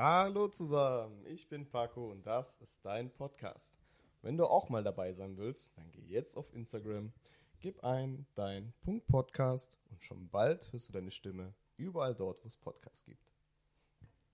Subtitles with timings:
[0.00, 3.80] Hallo zusammen, ich bin Paco und das ist dein Podcast.
[4.22, 7.12] Wenn du auch mal dabei sein willst, dann geh jetzt auf Instagram,
[7.58, 12.46] gib ein dein Punkt Podcast und schon bald hörst du deine Stimme überall dort, wo
[12.46, 13.32] es Podcasts gibt.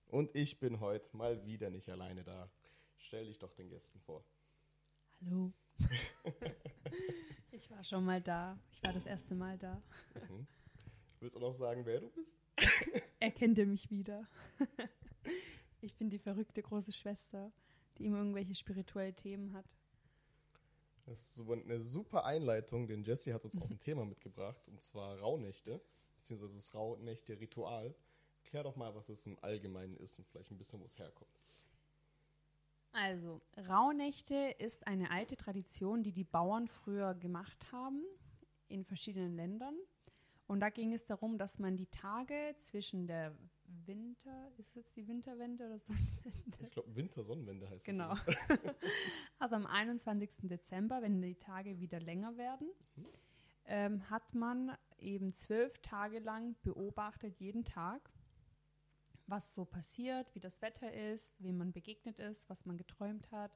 [0.05, 2.47] Und ich bin heute mal wieder nicht alleine da.
[2.97, 4.23] Stell dich doch den Gästen vor.
[5.19, 5.51] Hallo.
[7.51, 8.59] ich war schon mal da.
[8.71, 9.81] Ich war das erste Mal da.
[10.29, 10.45] Mhm.
[11.21, 12.37] Willst du noch sagen, wer du bist?
[13.19, 14.27] Erkennt mich wieder?
[15.85, 17.51] ich bin die verrückte große Schwester,
[17.97, 19.65] die immer irgendwelche spirituelle Themen hat.
[21.05, 24.81] Das ist so eine super Einleitung, denn Jesse hat uns auch ein Thema mitgebracht, und
[24.81, 25.79] zwar Rauhnächte,
[26.17, 27.95] beziehungsweise das Rauhnächte-Ritual.
[28.43, 31.39] Klär doch mal, was es im Allgemeinen ist und vielleicht ein bisschen, wo es herkommt.
[32.91, 38.03] Also, Rauhnächte ist eine alte Tradition, die die Bauern früher gemacht haben
[38.67, 39.75] in verschiedenen Ländern.
[40.47, 43.35] Und da ging es darum, dass man die Tage zwischen der
[43.85, 46.33] Winter, ist es jetzt die Winterwende oder Sonnenwende?
[46.59, 48.13] Ich glaube, Winter-Sonnenwende heißt genau.
[48.25, 48.47] es.
[48.47, 48.73] Genau.
[49.39, 50.49] also am 21.
[50.49, 53.05] Dezember, wenn die Tage wieder länger werden, mhm.
[53.65, 58.09] ähm, hat man eben zwölf Tage lang beobachtet, jeden Tag,
[59.27, 63.51] was so passiert, wie das Wetter ist, wem man begegnet ist, was man geträumt hat,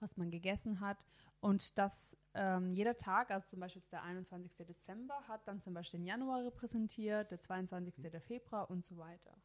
[0.00, 0.98] was man gegessen hat.
[1.40, 4.64] Und dass ähm, jeder Tag, also zum Beispiel der 21.
[4.66, 7.94] Dezember, hat dann zum Beispiel den Januar repräsentiert, der 22.
[8.10, 9.36] der Februar und so weiter.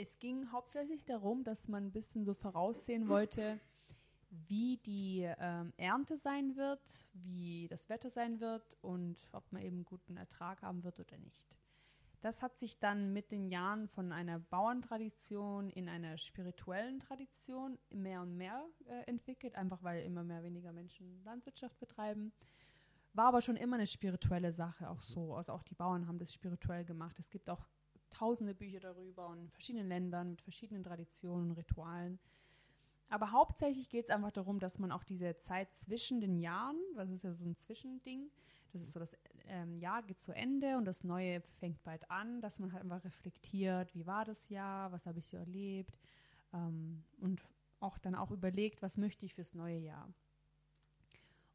[0.00, 3.58] Es ging hauptsächlich darum, dass man ein bisschen so voraussehen wollte,
[4.30, 9.84] wie die ähm, Ernte sein wird, wie das Wetter sein wird und ob man eben
[9.84, 11.44] guten Ertrag haben wird oder nicht.
[12.20, 18.22] Das hat sich dann mit den Jahren von einer Bauerntradition in einer spirituellen Tradition mehr
[18.22, 22.32] und mehr äh, entwickelt, einfach weil immer mehr weniger Menschen Landwirtschaft betreiben.
[23.14, 25.34] War aber schon immer eine spirituelle Sache, auch so.
[25.34, 27.18] Also auch die Bauern haben das spirituell gemacht.
[27.18, 27.66] Es gibt auch
[28.10, 32.18] tausende Bücher darüber und in verschiedenen Ländern mit verschiedenen Traditionen und Ritualen.
[33.10, 37.10] Aber hauptsächlich geht es einfach darum, dass man auch diese Zeit zwischen den Jahren, das
[37.10, 38.30] ist ja so ein Zwischending,
[38.72, 42.42] das ist so, das ähm, Jahr geht zu Ende und das Neue fängt bald an,
[42.42, 45.98] dass man halt einfach reflektiert, wie war das Jahr, was habe ich so erlebt
[46.52, 47.40] ähm, und
[47.80, 50.12] auch dann auch überlegt, was möchte ich fürs neue Jahr.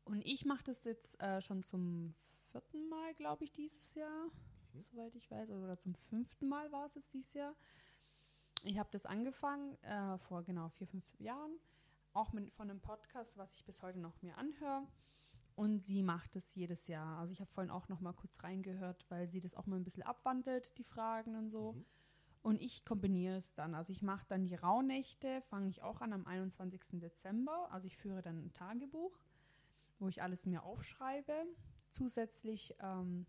[0.06, 2.16] Und ich mache das jetzt äh, schon zum
[2.52, 4.28] vierten Mal, glaube ich, dieses Jahr,
[4.74, 4.84] mhm.
[4.92, 7.56] soweit ich weiß, oder sogar zum fünften Mal war es jetzt dieses Jahr.
[8.64, 11.60] Ich habe das angefangen äh, vor genau vier, fünf Jahren,
[12.14, 14.88] auch mit, von einem Podcast, was ich bis heute noch mir anhöre.
[15.56, 17.20] Und sie macht es jedes Jahr.
[17.20, 19.84] Also ich habe vorhin auch noch mal kurz reingehört, weil sie das auch mal ein
[19.84, 21.74] bisschen abwandelt, die Fragen und so.
[21.74, 21.86] Mhm.
[22.42, 23.76] Und ich kombiniere es dann.
[23.76, 27.00] Also ich mache dann die Rauhnächte, fange ich auch an am 21.
[27.00, 27.72] Dezember.
[27.72, 29.18] Also ich führe dann ein Tagebuch,
[30.00, 31.34] wo ich alles mir aufschreibe.
[31.92, 33.28] Zusätzlich ähm,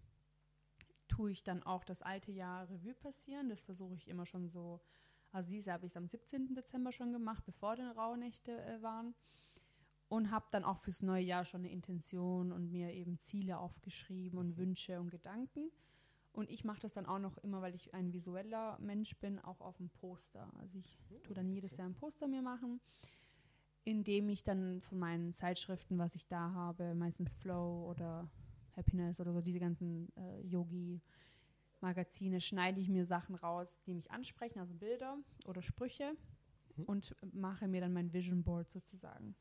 [1.14, 3.48] tue ich dann auch das alte Jahr Revue passieren.
[3.48, 4.80] Das versuche ich immer schon so.
[5.32, 6.54] Also diese habe ich am 17.
[6.54, 9.14] Dezember schon gemacht, bevor die Rauhnächte äh, waren
[10.08, 14.38] und habe dann auch fürs neue Jahr schon eine Intention und mir eben Ziele aufgeschrieben
[14.38, 15.70] und Wünsche und Gedanken.
[16.32, 19.60] Und ich mache das dann auch noch immer, weil ich ein visueller Mensch bin, auch
[19.60, 20.50] auf dem Poster.
[20.58, 22.80] Also ich tue dann jedes Jahr ein Poster mir machen,
[23.84, 28.28] in dem ich dann von meinen Zeitschriften, was ich da habe, meistens Flow oder
[28.76, 34.58] Happiness oder so, diese ganzen äh, Yogi-Magazine, schneide ich mir Sachen raus, die mich ansprechen,
[34.58, 36.16] also Bilder oder Sprüche
[36.76, 36.84] mhm.
[36.84, 39.34] und mache mir dann mein Vision Board sozusagen.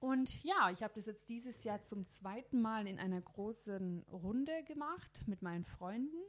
[0.00, 4.62] Und ja, ich habe das jetzt dieses Jahr zum zweiten Mal in einer großen Runde
[4.64, 6.22] gemacht mit meinen Freunden.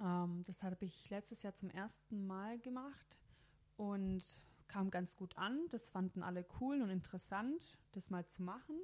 [0.00, 3.16] Ähm, das habe ich letztes Jahr zum ersten Mal gemacht
[3.76, 4.22] und
[4.68, 5.66] kam ganz gut an.
[5.70, 8.76] Das fanden alle cool und interessant, das mal zu machen,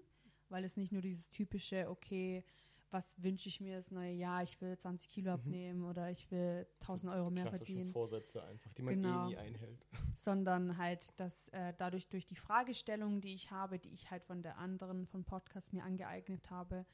[0.55, 2.45] weil es nicht nur dieses typische, okay,
[2.93, 4.45] was wünsche ich mir das neue Jahr?
[4.45, 5.41] Ich will 20 Kilo mhm.
[5.41, 5.87] abnehmen mhm.
[5.87, 7.91] oder ich will 1000 so Euro mehr verdienen.
[7.91, 9.25] Vorsätze einfach, die man eh genau.
[9.25, 9.85] eh nie einhält.
[10.17, 14.43] Sondern halt, dass äh, dadurch durch die Fragestellungen, die ich habe, die ich halt von
[14.45, 16.87] der anderen, von Podcast mir angeeignet habe,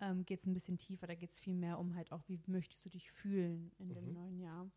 [0.00, 1.08] ähm, geht es ein bisschen tiefer.
[1.08, 3.94] Da geht es viel mehr um halt auch, wie möchtest du dich fühlen in mhm.
[3.94, 4.70] dem neuen Jahr.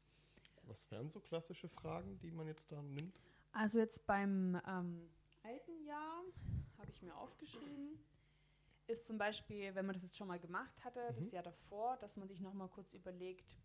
[0.63, 3.19] Was wären so klassische Fragen, die man jetzt da nimmt?
[3.51, 5.11] Also jetzt beim ähm,
[5.43, 6.23] alten Jahr
[6.79, 7.99] habe ich mir aufgeschrieben,
[8.91, 11.15] ist zum Beispiel, wenn man das jetzt schon mal gemacht hatte, mhm.
[11.15, 13.55] das Jahr davor, dass man sich noch mal kurz überlegt,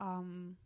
[0.00, 0.56] ähm,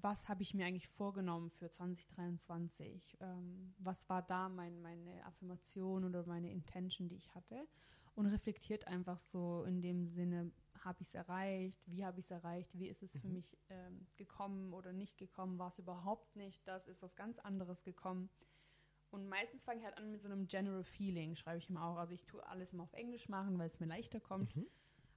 [0.00, 3.16] was habe ich mir eigentlich vorgenommen für 2023?
[3.20, 7.66] Ähm, was war da mein, meine Affirmation oder meine Intention, die ich hatte?
[8.14, 10.50] Und reflektiert einfach so in dem Sinne,
[10.84, 11.80] habe ich es erreicht?
[11.86, 12.70] Wie habe ich es erreicht?
[12.72, 13.20] Wie ist es mhm.
[13.20, 15.58] für mich ähm, gekommen oder nicht gekommen?
[15.58, 16.66] War es überhaupt nicht?
[16.66, 18.30] Das ist was ganz anderes gekommen.
[19.16, 21.96] Und meistens fange ich halt an mit so einem General Feeling, schreibe ich immer auch.
[21.96, 24.54] Also ich tue alles immer auf Englisch machen, weil es mir leichter kommt.
[24.54, 24.66] Mhm.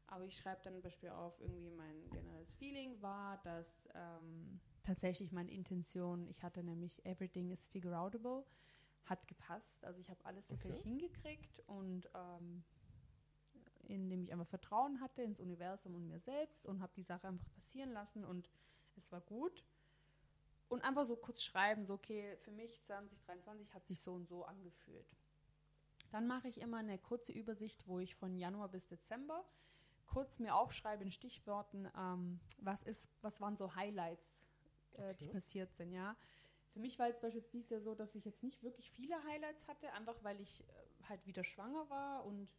[0.07, 5.33] Aber ich schreibe dann zum Beispiel auf, irgendwie mein generelles Feeling war, dass ähm, tatsächlich
[5.33, 8.45] meine Intention, ich hatte nämlich Everything is figure outable,
[9.03, 9.83] hat gepasst.
[9.83, 10.83] Also ich habe alles tatsächlich Okay.
[10.83, 12.63] hingekriegt und ähm,
[13.89, 17.51] indem ich einfach Vertrauen hatte ins Universum und mir selbst und habe die Sache einfach
[17.51, 18.49] passieren lassen und
[18.95, 19.65] es war gut.
[20.69, 24.45] Und einfach so kurz schreiben, so okay, für mich 2023 hat sich so und so
[24.45, 25.07] angefühlt.
[26.11, 29.43] Dann mache ich immer eine kurze Übersicht, wo ich von Januar bis Dezember
[30.05, 34.39] kurz mir aufschreibe in Stichworten, ähm, was ist, was waren so Highlights,
[34.93, 35.33] äh, die Okay.
[35.33, 36.15] passiert sind, ja.
[36.73, 39.67] Für mich war jetzt beispielsweise dieses Jahr so, dass ich jetzt nicht wirklich viele Highlights
[39.67, 40.73] hatte, einfach weil ich äh,
[41.07, 42.49] halt wieder schwanger war und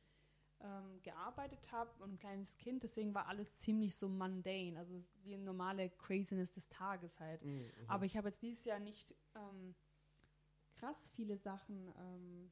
[0.62, 2.82] ähm, gearbeitet habe und ein kleines Kind.
[2.82, 7.42] Deswegen war alles ziemlich so mundane, also die normale Craziness des Tages halt.
[7.44, 7.70] Mhm, mhm.
[7.88, 9.74] Aber ich habe jetzt dieses Jahr nicht ähm,
[10.74, 12.50] krass viele Sachen, ähm,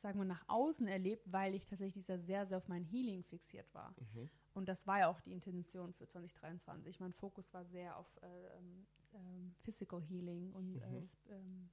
[0.00, 3.22] sagen wir, nach außen erlebt, weil ich tatsächlich dieses Jahr sehr, sehr auf mein Healing
[3.24, 3.94] fixiert war.
[4.14, 4.28] Mhm.
[4.52, 7.00] Und das war ja auch die Intention für 2023.
[7.00, 8.26] Mein Fokus war sehr auf äh,
[8.58, 11.02] ähm, ähm, Physical Healing und äh, Mhm.
[11.02, 11.70] sp- ähm,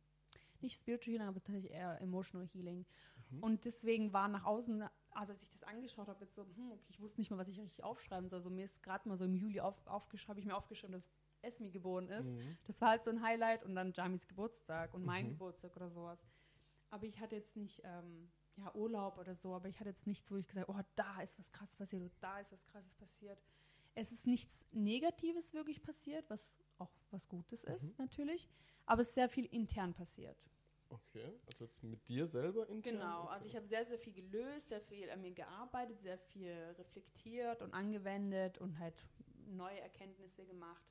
[0.62, 2.86] nicht Spiritual Healing, aber tatsächlich eher Emotional Healing.
[3.32, 3.44] Mhm.
[3.44, 6.86] Und deswegen war nach außen, also als ich das angeschaut habe, jetzt so, hm, okay,
[6.90, 8.40] ich wusste nicht mal, was ich richtig aufschreiben soll.
[8.40, 11.12] Also mir ist gerade mal so im Juli auf, aufgeschrieben, habe ich mir aufgeschrieben, dass
[11.42, 12.26] Esmi geboren ist.
[12.26, 12.58] Mhm.
[12.66, 15.30] Das war halt so ein Highlight und dann Jamis Geburtstag und mein Mhm.
[15.30, 16.24] Geburtstag oder sowas.
[16.90, 20.32] Aber ich hatte jetzt nicht ähm, ja, Urlaub oder so, aber ich hatte jetzt nichts,
[20.32, 23.42] wo ich gesagt oh, da ist was krasses passiert oder da ist was krasses passiert.
[23.96, 26.48] Es ist nichts Negatives wirklich passiert, was
[26.78, 27.96] auch was Gutes ist, Mhm.
[27.98, 28.50] natürlich,
[28.86, 30.38] aber es ist sehr viel intern passiert.
[30.92, 32.82] Okay, also jetzt mit dir selber intern?
[32.96, 33.34] Genau, Okay.
[33.34, 37.62] also ich habe sehr, sehr viel gelöst, sehr viel an mir gearbeitet, sehr viel reflektiert
[37.62, 39.06] und angewendet und halt
[39.48, 40.84] neue Erkenntnisse gemacht.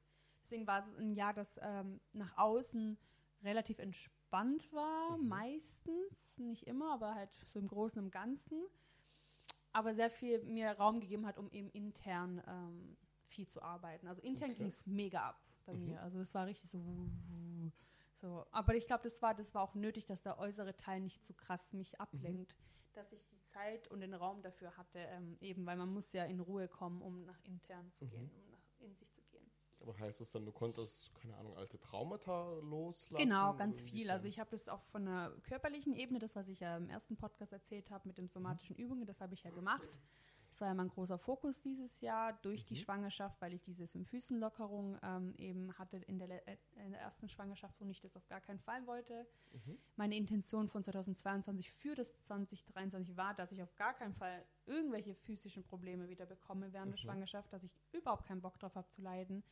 [0.42, 2.98] Deswegen war es ein Jahr, das ähm, nach außen
[3.42, 5.28] relativ entspannt war, Mhm.
[5.28, 8.62] meistens, nicht immer, aber halt so im Großen und Ganzen.
[9.72, 12.96] Aber sehr viel mir Raum gegeben hat, um eben intern ähm,
[13.28, 14.08] viel zu arbeiten.
[14.08, 14.56] Also intern Okay.
[14.56, 15.78] ging es mega ab bei Mhm.
[15.78, 16.00] mir.
[16.02, 16.78] Also das war richtig so.
[18.20, 21.24] So, aber ich glaube, das war, das war auch nötig, dass der äußere Teil nicht
[21.24, 22.54] zu krass mich ablenkt,
[22.92, 26.24] dass ich die Zeit und den Raum dafür hatte, ähm, eben, weil man muss ja
[26.24, 28.10] in Ruhe kommen, um nach intern zu Mhm.
[28.10, 29.50] gehen, um nach in sich zu gehen.
[29.80, 33.16] Aber heißt es dann, du konntest, keine Ahnung, alte Traumata loslassen?
[33.24, 34.10] Genau, ganz viel.
[34.10, 37.16] Also ich habe das auch von der körperlichen Ebene, das, was ich ja im ersten
[37.16, 39.88] Podcast erzählt habe mit den somatischen Übungen, das habe ich ja gemacht.
[40.50, 42.78] Das war ja mein großer Fokus dieses Jahr durch die Mhm.
[42.78, 47.80] Schwangerschaft, weil ich diese Füßenlockerung ähm, eben hatte in der, äh, in der ersten Schwangerschaft
[47.80, 49.26] und ich das auf gar keinen Fall wollte.
[49.52, 49.78] Mhm.
[49.96, 55.14] Meine Intention von 2022 für das 2023 war, dass ich auf gar keinen Fall irgendwelche
[55.14, 57.04] physischen Probleme wieder bekomme während der Mhm.
[57.04, 59.44] Schwangerschaft, dass ich überhaupt keinen Bock drauf habe zu leiden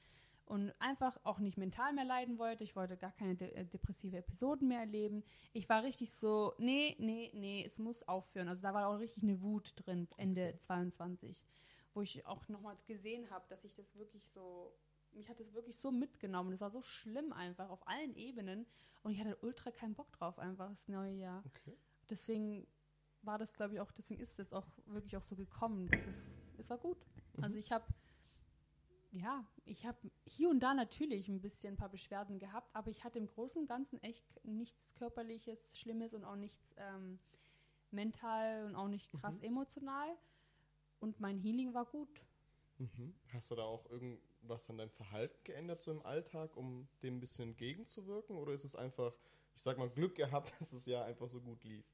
[0.48, 2.64] und einfach auch nicht mental mehr leiden wollte.
[2.64, 5.22] Ich wollte gar keine de äh, depressive Episoden mehr erleben.
[5.52, 8.48] Ich war richtig so, nee, nee, nee, es muss aufhören.
[8.48, 11.44] Also da war auch richtig eine Wut drin, Ende 22,
[11.92, 14.72] wo ich auch nochmal gesehen habe, dass ich das wirklich so,
[15.12, 16.52] mich hat das wirklich so mitgenommen.
[16.52, 18.66] Das war so schlimm einfach auf allen Ebenen
[19.02, 21.44] und ich hatte ultra keinen Bock drauf einfach das neue Jahr.
[21.44, 21.76] Okay.
[22.08, 22.66] Deswegen
[23.20, 25.88] war das, glaube ich, auch, deswegen ist es auch wirklich auch so gekommen.
[25.90, 26.24] dass es,
[26.56, 26.98] es war gut.
[27.36, 27.44] Mhm.
[27.44, 27.84] Also ich habe
[29.10, 33.04] ja, ich habe hier und da natürlich ein bisschen ein paar Beschwerden gehabt, aber ich
[33.04, 37.18] hatte im Großen und Ganzen echt nichts körperliches, Schlimmes und auch nichts ähm,
[37.90, 40.08] mental und auch nicht krass emotional.
[41.00, 42.08] Und mein Healing war gut.
[42.78, 43.14] Mhm.
[43.32, 47.20] Hast du da auch irgendwas an deinem Verhalten geändert so im Alltag, um dem ein
[47.20, 48.36] bisschen entgegenzuwirken?
[48.36, 49.14] Oder ist es einfach,
[49.56, 51.84] ich sag mal, Glück gehabt, dass es ja einfach so gut lief?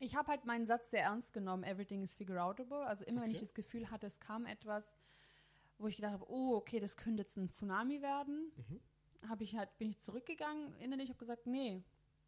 [0.00, 2.84] Ich habe halt meinen Satz sehr ernst genommen, everything is figure outable.
[2.86, 3.44] Also immer wenn ich Okay.
[3.46, 4.92] das Gefühl hatte, es kam etwas,
[5.82, 9.28] wo ich gedacht habe, oh, okay, das könnte jetzt ein Tsunami werden, Mhm.
[9.28, 11.82] habe ich halt, bin ich zurückgegangen innerlich, habe gesagt, nee,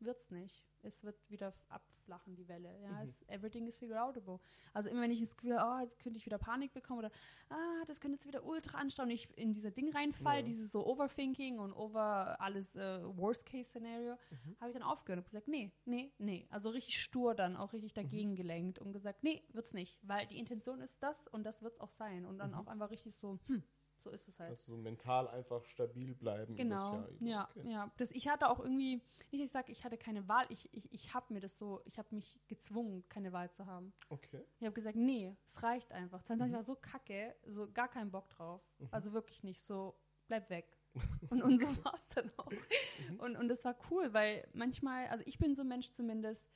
[0.04, 0.64] wird's nicht.
[0.82, 2.78] Es wird wieder abflachen, die Welle.
[2.82, 3.08] Ja, Mhm.
[3.08, 4.38] es, everything is figure outable.
[4.74, 7.10] Also immer wenn ich das Gefühl habe, oh, jetzt könnte ich wieder Panik bekommen oder
[7.48, 10.42] ah, das könnte jetzt wieder ultra anstauen, ich in dieser Ding reinfall, Ja.
[10.42, 14.56] dieses so Overthinking und over alles äh, Worst-Case-Szenario, Mhm.
[14.60, 16.46] habe ich dann aufgehört und gesagt, nee, nee, nee.
[16.50, 18.36] Also richtig stur dann, auch richtig dagegen Mhm.
[18.36, 21.90] gelenkt und gesagt, nee, wird's nicht, weil die Intention ist das und das wird's auch
[21.90, 22.26] sein.
[22.26, 22.56] Und dann Mhm.
[22.58, 23.62] auch einfach richtig so, hm,
[24.04, 24.50] so ist es halt.
[24.50, 26.54] Also so mental einfach stabil bleiben.
[26.54, 27.70] Genau, ja, Okay.
[27.70, 27.90] ja.
[27.96, 31.14] Das, ich hatte auch irgendwie, nicht, ich sage, ich hatte keine Wahl, ich, ich, ich
[31.14, 33.92] habe mir das so, ich habe mich gezwungen, keine Wahl zu haben.
[34.10, 34.44] Okay.
[34.60, 36.22] Ich habe gesagt, nee, es reicht einfach.
[36.22, 36.56] 22 Mhm.
[36.56, 38.62] war so kacke, so gar keinen Bock drauf.
[38.78, 38.88] Mhm.
[38.92, 39.94] Also wirklich nicht, so
[40.28, 40.76] bleib weg.
[41.30, 42.50] und, und so war es dann auch.
[42.50, 43.18] Mhm.
[43.20, 46.48] Und, und das war cool, weil manchmal, also ich bin so ein Mensch zumindest,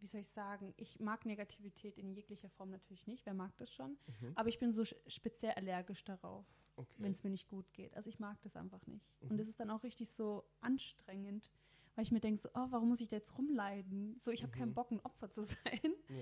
[0.00, 3.70] wie soll ich sagen, ich mag Negativität in jeglicher Form natürlich nicht, wer mag das
[3.72, 4.32] schon, Mhm.
[4.34, 6.94] aber ich bin so speziell allergisch darauf okay.
[6.98, 7.96] wenn es mir nicht gut geht.
[7.96, 9.06] Also ich mag das einfach nicht.
[9.22, 9.30] Mhm.
[9.32, 11.50] Und es ist dann auch richtig so anstrengend,
[11.96, 14.16] weil ich mir denke, so, oh, warum muss ich da jetzt rumleiden?
[14.20, 14.74] So, ich habe keinen Mhm.
[14.74, 15.94] Bock, ein Opfer zu sein.
[16.08, 16.16] Ja.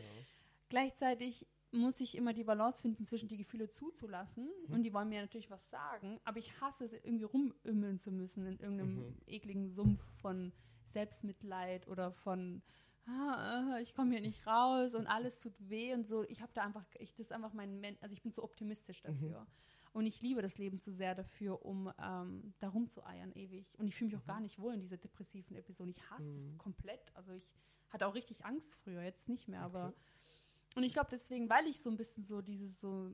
[0.68, 4.74] Gleichzeitig muss ich immer die Balance finden zwischen die Gefühle zuzulassen Mhm.
[4.74, 8.46] und die wollen mir natürlich was sagen, aber ich hasse es irgendwie rumümmeln zu müssen
[8.46, 9.16] in irgendeinem Mhm.
[9.26, 10.52] ekligen Sumpf von
[10.86, 12.62] Selbstmitleid oder von
[13.06, 16.24] ah, ah, ich komme hier nicht raus und alles tut weh und so.
[16.24, 19.06] Ich habe da einfach, ich das einfach mein, Men also ich bin zu optimistisch Mhm.
[19.06, 19.46] dafür.
[19.92, 23.66] Und ich liebe das Leben zu sehr dafür, um ähm, da rumzueiern ewig.
[23.78, 24.26] Und ich fühle mich auch Mhm.
[24.26, 25.90] gar nicht wohl in dieser depressiven Episode.
[25.90, 27.00] Ich hasse das komplett.
[27.14, 27.48] Also ich
[27.88, 29.96] hatte auch richtig Angst früher, jetzt nicht mehr, aber Okay.
[30.76, 33.10] und ich glaube deswegen, weil ich so ein bisschen so dieses so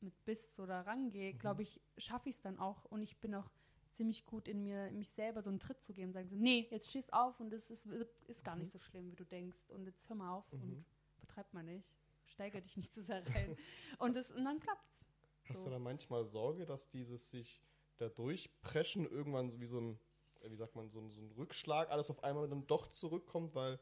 [0.00, 0.70] mit Biss so Mhm.
[0.70, 3.50] rangehe, glaube ich, schaffe ich es dann auch und ich bin auch
[3.94, 6.88] ziemlich gut in mir, mich selber so einen Tritt zu geben sagen so, nee, jetzt
[6.90, 7.86] stehst auf und es ist,
[8.26, 8.62] ist gar Mhm.
[8.62, 10.84] nicht so schlimm, wie du denkst und jetzt hör mal auf und
[11.20, 11.88] betreib mal nicht,
[12.26, 13.56] steigere dich nicht zu sehr rein
[13.98, 15.04] und, das, und dann klappt's.
[15.48, 15.66] Hast So.
[15.66, 17.62] du dann manchmal Sorge, dass dieses sich
[17.98, 19.98] da durchpreschen irgendwann so wie so ein,
[20.40, 23.54] äh, wie sagt man, so ein, so ein Rückschlag, alles auf einmal dann doch zurückkommt,
[23.54, 23.78] weil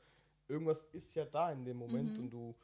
[0.48, 2.18] irgendwas ist ja da in dem Moment Mhm.
[2.18, 2.56] und du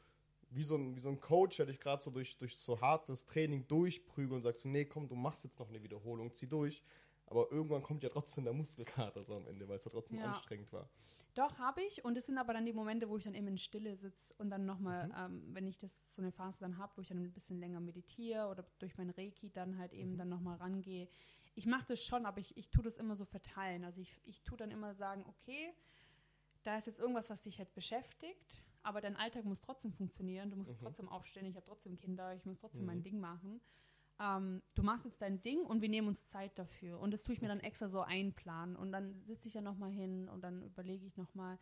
[0.49, 3.25] wie so ein, wie so ein Coach, der dich gerade so durch, durch so hartes
[3.25, 6.83] Training durchprügelt und sagt so, nee, komm, du machst jetzt noch eine Wiederholung, zieh durch.
[7.27, 10.25] Aber irgendwann kommt ja trotzdem der Muskelkater so am Ende, weil es ja trotzdem Ja.
[10.25, 10.89] anstrengend war.
[11.35, 12.03] Doch, habe ich.
[12.03, 14.49] Und es sind aber dann die Momente, wo ich dann eben in Stille sitze und
[14.49, 17.31] dann nochmal, ähm, wenn ich das so eine Phase dann habe, wo ich dann ein
[17.31, 21.07] bisschen länger meditiere oder durch mein Reiki dann halt eben dann nochmal rangehe.
[21.53, 23.83] Ich mache das schon, aber ich, ich tue das immer so verteilen.
[23.83, 25.73] Also ich, ich tue dann immer sagen, okay,
[26.63, 30.49] da ist jetzt irgendwas, was dich halt beschäftigt, aber dein Alltag muss trotzdem funktionieren.
[30.49, 33.61] Du musst trotzdem aufstehen, ich habe trotzdem Kinder, ich muss trotzdem mein Ding machen.
[34.19, 36.99] Ähm, du machst jetzt dein Ding und wir nehmen uns Zeit dafür.
[36.99, 38.75] Und das tue ich mir dann extra so einplanen.
[38.75, 41.59] Und dann sitze ich ja nochmal hin und dann überlege ich nochmal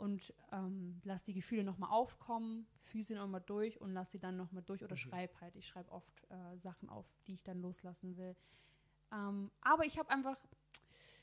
[0.00, 4.36] und ähm, lass die Gefühle nochmal aufkommen, fühle sie nochmal durch und lass sie dann
[4.36, 5.54] nochmal durch oder schreibe halt.
[5.56, 8.34] Ich schreibe oft äh, Sachen auf, die ich dann loslassen will.
[9.12, 10.38] Ähm, aber ich habe einfach,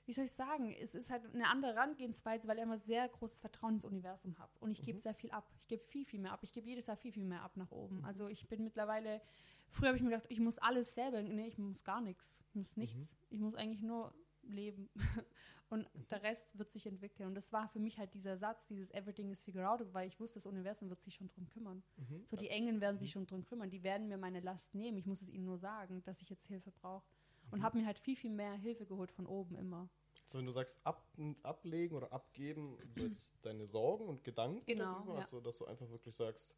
[0.05, 3.39] wie soll ich sagen, es ist halt eine andere Herangehensweise, weil ich immer sehr großes
[3.39, 4.51] Vertrauen ins Universum habe.
[4.59, 5.49] Und ich gebe sehr viel ab.
[5.55, 6.43] Ich gebe viel, viel mehr ab.
[6.43, 8.05] Ich gebe jedes Jahr viel, viel mehr ab nach oben.
[8.05, 9.21] Also ich bin mittlerweile,
[9.69, 12.23] früher habe ich mir gedacht, ich muss alles selber, nee, ich muss gar nichts.
[12.49, 12.97] Ich muss nichts.
[13.29, 14.89] Ich muss eigentlich nur leben.
[15.69, 17.27] Und der Rest wird sich entwickeln.
[17.27, 20.17] Und das war für mich halt dieser Satz, dieses Everything is figured out, weil ich
[20.17, 21.83] wusste, das Universum wird sich schon drum kümmern.
[22.29, 23.69] So, die Engeln werden sich schon drum kümmern.
[23.69, 24.97] Die werden mir meine Last nehmen.
[24.97, 27.05] Ich muss es ihnen nur sagen, dass ich jetzt Hilfe brauche.
[27.51, 29.89] Und habe mir halt viel, viel mehr Hilfe geholt von oben immer.
[30.27, 31.05] So, wenn du sagst, ab,
[31.43, 35.21] ablegen oder abgeben, so jetzt deine Sorgen und Gedanken Genau, darüber, ja.
[35.21, 36.55] also dass du einfach wirklich sagst,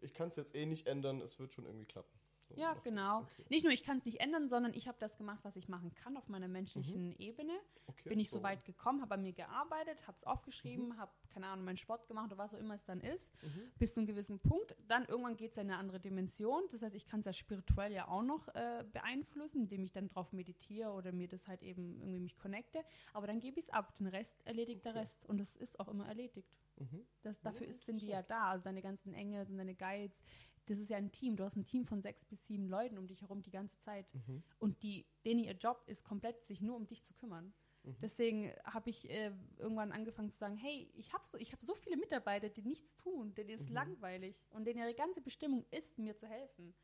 [0.00, 2.16] ich kann es jetzt eh nicht ändern, es wird schon irgendwie klappen.
[2.48, 3.20] So Ja, genau.
[3.20, 3.44] Okay.
[3.48, 5.92] Nicht nur, ich kann es nicht ändern, sondern ich habe das gemacht, was ich machen
[5.94, 7.52] kann auf meiner menschlichen Ebene.
[7.86, 11.46] Okay, Bin ich so weit gekommen, habe an mir gearbeitet, habe es aufgeschrieben, habe, keine
[11.46, 13.34] Ahnung, meinen Sport gemacht oder was auch immer es dann ist,
[13.78, 14.74] bis zu einem gewissen Punkt.
[14.88, 16.62] Dann irgendwann geht es in eine andere Dimension.
[16.70, 20.08] Das heißt, ich kann es ja spirituell ja auch noch äh, beeinflussen, indem ich dann
[20.08, 22.80] drauf meditiere oder mir das halt eben irgendwie mich connecte.
[23.12, 23.94] Aber dann gebe ich es ab.
[23.98, 25.00] Den Rest erledigt der Okay.
[25.00, 25.26] Rest.
[25.26, 26.48] Und das ist auch immer erledigt.
[26.78, 27.06] Mhm.
[27.22, 28.50] Das, dafür ist, sind die ja da.
[28.50, 30.22] Also deine ganzen Engel und deine Guides.
[30.66, 31.36] Das ist ja ein Team.
[31.36, 34.06] Du hast ein Team von sechs bis sieben Leuten um dich herum die ganze Zeit.
[34.14, 34.42] Mhm.
[34.58, 37.52] Und die, denen ihr Job ist komplett, sich nur um dich zu kümmern.
[37.82, 37.96] Mhm.
[38.00, 41.74] Deswegen habe ich äh, irgendwann angefangen zu sagen, hey, ich habe so, ich hab so
[41.74, 43.74] viele Mitarbeiter, die nichts tun, denen ist Mhm.
[43.74, 46.74] langweilig und denen ihre ganze Bestimmung ist, mir zu helfen.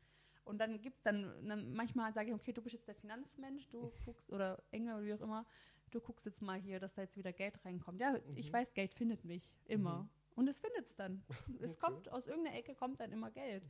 [0.43, 3.67] Und dann gibt es dann, dann, manchmal sage ich, okay, du bist jetzt der Finanzmensch,
[3.69, 5.45] du guckst, oder Engel oder wie auch immer,
[5.91, 7.99] du guckst jetzt mal hier, dass da jetzt wieder Geld reinkommt.
[7.99, 8.53] Ja, ich Mhm.
[8.53, 10.07] weiß, Geld findet mich immer.
[10.41, 11.23] Und es findet es dann.
[11.61, 11.79] Es Okay.
[11.79, 13.63] kommt, aus irgendeiner Ecke kommt dann immer Geld.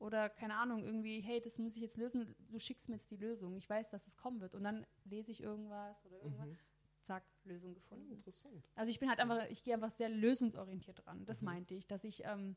[0.00, 3.16] Oder keine Ahnung, irgendwie, hey, das muss ich jetzt lösen, du schickst mir jetzt die
[3.16, 3.54] Lösung.
[3.56, 4.56] Ich weiß, dass es kommen wird.
[4.56, 6.48] Und dann lese ich irgendwas oder irgendwas.
[6.48, 6.58] Mhm.
[7.04, 8.10] Zack, Lösung gefunden.
[8.10, 8.68] interessant.
[8.74, 11.24] Also ich bin halt einfach, ich gehe einfach sehr lösungsorientiert ran.
[11.26, 11.44] Das Mhm.
[11.46, 12.56] meinte ich, dass ich, ähm,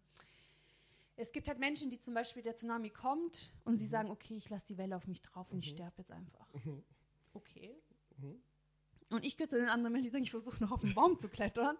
[1.16, 4.50] es gibt halt Menschen, die zum Beispiel der Tsunami kommt und sie sagen, okay, ich
[4.50, 5.76] lasse die Welle auf mich drauf und ich Mhm.
[5.76, 6.52] sterbe jetzt einfach.
[6.66, 6.84] Mhm.
[7.34, 7.76] Okay.
[8.18, 8.42] Mhm.
[9.12, 11.18] Und ich gehöre zu den anderen Menschen, die sagen, ich versuche noch auf den Baum
[11.18, 11.78] zu klettern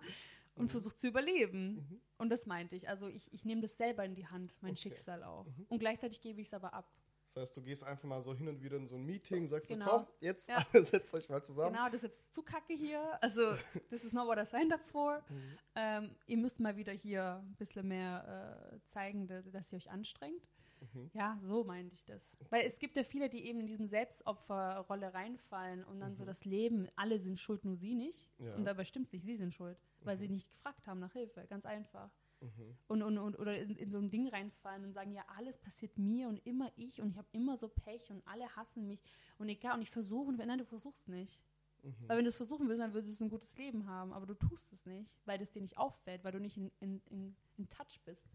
[0.60, 0.70] und Mhm.
[0.70, 1.76] versuche zu überleben.
[1.90, 2.02] Mhm.
[2.20, 2.88] Und das meinte ich.
[2.88, 4.82] Also ich, ich nehme das selber in die Hand, mein Okay.
[4.82, 5.46] Schicksal auch.
[5.46, 5.66] Mhm.
[5.70, 6.92] Und gleichzeitig gebe ich es aber ab.
[7.36, 9.70] Das heißt, du gehst einfach mal so hin und wieder in so ein Meeting, sagst
[9.70, 9.86] Genau.
[9.86, 10.66] du, komm, jetzt Ja.
[10.74, 11.74] setzt euch mal zusammen.
[11.74, 13.02] Genau, das ist jetzt zu kacke hier.
[13.24, 13.54] Also,
[13.90, 15.24] this is not what I signed up for.
[15.30, 15.58] Mhm.
[15.76, 19.90] Ähm, ihr müsst mal wieder hier ein bisschen mehr äh, zeigen, da- dass ihr euch
[19.92, 20.42] anstrengt.
[20.82, 21.10] Mhm.
[21.14, 22.22] Ja, so meinte ich das.
[22.50, 26.46] Weil es gibt ja viele, die eben in diesem Selbstopferrolle reinfallen und dann so das
[26.46, 28.28] Leben, alle sind schuld, nur sie nicht.
[28.40, 28.46] Mhm.
[28.48, 28.56] Ja.
[28.56, 30.20] Und dabei stimmt es nicht, sie sind schuld, weil Mhm.
[30.20, 31.46] sie nicht gefragt haben nach Hilfe.
[31.50, 32.10] Ganz einfach.
[32.42, 32.78] Mhm.
[32.88, 35.98] Und, und, und oder in, in so ein Ding reinfallen und sagen, ja, alles passiert
[35.98, 39.04] mir und immer ich und ich habe immer so Pech und alle hassen mich
[39.38, 41.42] und egal und ich versuche, und nein, du versuchst nicht.
[41.84, 41.96] Mhm.
[42.08, 44.34] Weil wenn du es versuchen willst, dann würdest du ein gutes Leben haben, aber du
[44.36, 47.70] tust es nicht, weil das dir nicht auffällt, weil du nicht in, in, in, in
[47.70, 48.26] Touch bist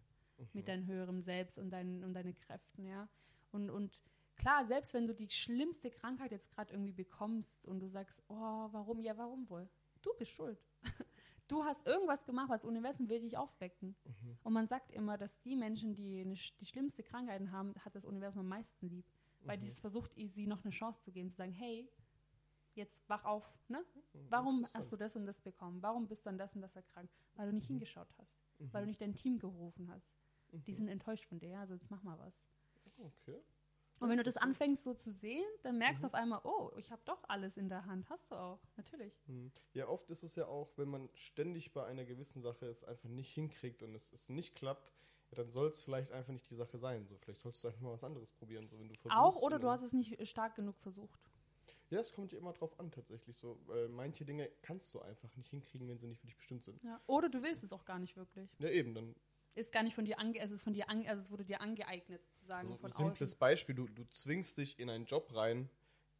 [0.53, 3.09] mit deinem höheren Selbst und deinen und deine Kräften, ja.
[3.53, 4.01] Und, und
[4.37, 8.35] klar, selbst wenn du die schlimmste Krankheit jetzt gerade irgendwie bekommst und du sagst, oh,
[8.73, 9.01] warum?
[9.01, 9.69] Ja, warum wohl?
[10.03, 10.59] Du bist schuld.
[11.49, 13.95] du hast irgendwas gemacht, was das Universum will dich aufwecken.
[14.05, 14.39] Mhm.
[14.43, 18.05] Und man sagt immer, dass die Menschen, die eine, die schlimmste Krankheiten haben, hat das
[18.05, 19.07] Universum am meisten lieb.
[19.41, 19.63] Weil Mhm.
[19.63, 21.89] dieses versucht, sie noch eine Chance zu geben, zu sagen, hey,
[22.75, 23.85] jetzt wach auf, ne?
[24.31, 24.85] Warum Interessant.
[24.85, 25.81] hast du das und das bekommen?
[25.83, 27.13] Warum bist du an das und das erkrankt?
[27.37, 27.75] Weil du nicht Mhm.
[27.75, 28.35] hingeschaut hast.
[28.73, 30.14] Weil du nicht dein Team gerufen hast.
[30.61, 30.77] Die Mhm.
[30.77, 32.35] sind enttäuscht von dir, also jetzt mach mal was.
[32.99, 33.41] Okay.
[34.01, 36.13] Und wenn du das anfängst so zu sehen, dann merkst du Mhm.
[36.13, 38.09] auf einmal, oh, ich habe doch alles in der Hand.
[38.11, 39.15] Hast du auch, natürlich.
[39.27, 39.51] Hm.
[39.73, 43.09] Ja, oft ist es ja auch, wenn man ständig bei einer gewissen Sache es einfach
[43.09, 44.93] nicht hinkriegt und es, es nicht klappt,
[45.31, 47.07] ja, dann soll es vielleicht einfach nicht die Sache sein.
[47.07, 49.17] So, vielleicht sollst du einfach mal was anderes probieren, so wenn du versuchst.
[49.17, 51.19] Auch oder du hast es nicht äh, stark genug versucht.
[51.91, 53.59] Ja, es kommt ja immer drauf an, tatsächlich so.
[53.67, 56.83] Weil manche Dinge kannst du einfach nicht hinkriegen, wenn sie nicht für dich bestimmt sind.
[56.83, 57.01] Ja.
[57.07, 58.51] Oder du willst es auch gar nicht wirklich.
[58.59, 59.15] Ja, eben, dann
[59.55, 61.61] Ist gar nicht von dir ange es ist von dir ange also es wurde dir
[61.61, 63.39] angeeignet, sozusagen Also von simples außen.
[63.39, 65.69] Beispiel, du, du zwingst dich in einen Job rein,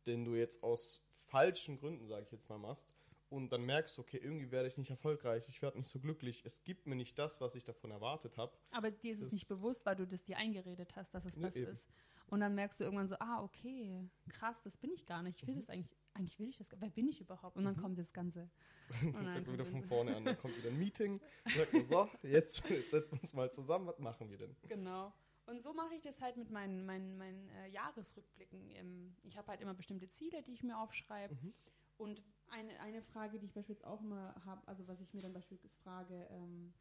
[0.07, 2.89] den du jetzt aus falschen Gründen, sage ich jetzt mal, machst.
[3.31, 6.43] Und dann merkst du, okay, irgendwie werde ich nicht erfolgreich, ich werde nicht so glücklich,
[6.45, 8.57] es gibt mir nicht das, was ich davon erwartet habe.
[8.71, 11.35] Aber dir ist es Das- nicht bewusst, weil du das dir eingeredet hast, dass es
[11.35, 11.73] Ja, das eben.
[11.73, 11.89] ist.
[12.29, 15.41] Und dann merkst du irgendwann so, ah, okay, krass, das bin ich gar nicht.
[15.43, 17.57] Ich will das eigentlich, eigentlich will ich das, wer bin ich überhaupt?
[17.57, 17.81] Und dann Mhm.
[17.81, 18.51] kommt das Ganze.
[18.89, 21.21] Dann dann fängt wieder von vorne an, dann kommt wieder ein Meeting,
[21.57, 24.55] sagt man, so, jetzt, jetzt setzen wir uns mal zusammen, was machen wir denn?
[24.69, 25.13] Genau.
[25.47, 29.17] Und so mache ich das halt mit meinen, meinen, meinen äh, Jahresrückblicken.
[29.23, 31.35] Ich habe halt immer bestimmte Ziele, die ich mir aufschreibe.
[31.35, 31.55] Mhm.
[31.97, 35.33] Und eine, eine Frage, die ich beispielsweise auch immer habe, also was ich mir dann
[35.33, 36.73] beispielsweise frage, ähm,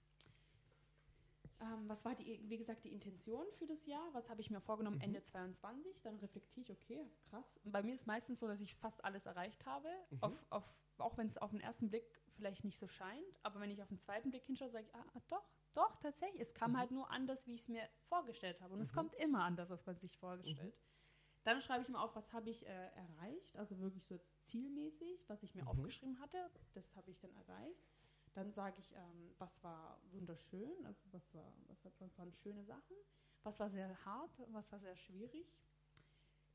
[1.64, 4.14] ähm, was war die, wie gesagt, die Intention für das Jahr?
[4.14, 5.04] Was habe ich mir vorgenommen Mhm.
[5.04, 6.02] Ende 22?
[6.02, 7.60] Dann reflektiere ich, okay, krass.
[7.64, 10.18] Bei mir ist meistens so, dass ich fast alles erreicht habe, Mhm.
[10.22, 12.06] auf, auf, auch wenn es auf den ersten Blick
[12.36, 13.40] vielleicht nicht so scheint.
[13.44, 16.42] Aber wenn ich auf den zweiten Blick hinschaue, sage ich, ah, ah, doch, doch, tatsächlich.
[16.42, 16.78] Es kam Mhm.
[16.78, 18.74] halt nur anders, wie ich es mir vorgestellt habe.
[18.74, 18.98] Und es Mhm.
[18.98, 20.76] kommt immer anders, als man sich vorgestellt.
[21.44, 25.26] Dann schreibe ich mir auf, was habe ich äh, erreicht, also wirklich so jetzt zielmäßig,
[25.28, 25.68] was ich mir Mhm.
[25.68, 26.38] aufgeschrieben hatte,
[26.74, 27.93] das habe ich dann erreicht.
[28.34, 32.64] Dann sage ich, ähm, was war wunderschön, also was, war, was, hat- was waren schöne
[32.66, 32.96] Sachen,
[33.44, 35.46] was war sehr hart, was war sehr schwierig.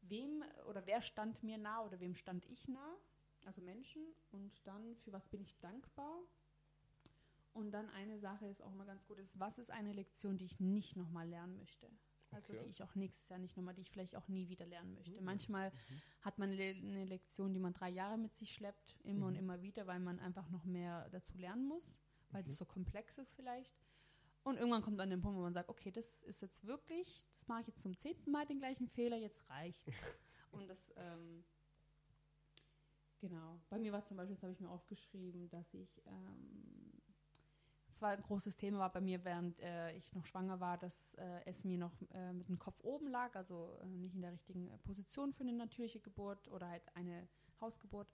[0.01, 2.97] Wem oder wer stand mir nah oder wem stand ich nah,
[3.45, 4.03] also Menschen.
[4.33, 6.21] Und dann, für was bin ich dankbar.
[7.53, 10.47] Und dann eine Sache ist auch mal ganz gut, ist, was ist eine Lektion, die
[10.47, 11.91] ich nicht nochmal lernen möchte?
[12.31, 12.63] Also Okay.
[12.65, 15.19] die ich auch nächstes Jahr nicht nochmal, die ich vielleicht auch nie wieder lernen möchte.
[15.19, 15.25] Mhm.
[15.25, 16.03] Manchmal Mhm.
[16.21, 19.39] hat man eine Lektion, die man drei Jahre mit sich schleppt, immer und Mhm.
[19.39, 21.97] immer wieder, weil man einfach noch mehr dazu lernen muss,
[22.31, 23.75] weil es so komplex ist vielleicht.
[24.45, 27.49] Und irgendwann kommt an den Punkt, wo man sagt, okay, das ist jetzt wirklich, das
[27.49, 29.87] mache ich jetzt zum zehnten Mal den gleichen Fehler, jetzt reicht's.
[30.53, 31.45] und das, ähm,
[33.21, 33.61] genau.
[33.69, 36.88] Bei mir war zum Beispiel, das habe ich mir aufgeschrieben, dass ich, ähm,
[38.03, 41.41] war ein großes Thema war bei mir, während äh, ich noch schwanger war, dass äh,
[41.47, 44.69] es mir noch äh, mit dem Kopf oben lag, also äh, nicht in der richtigen
[44.69, 47.29] äh, Position für eine natürliche Geburt oder halt eine
[47.61, 48.09] Hausgeburt.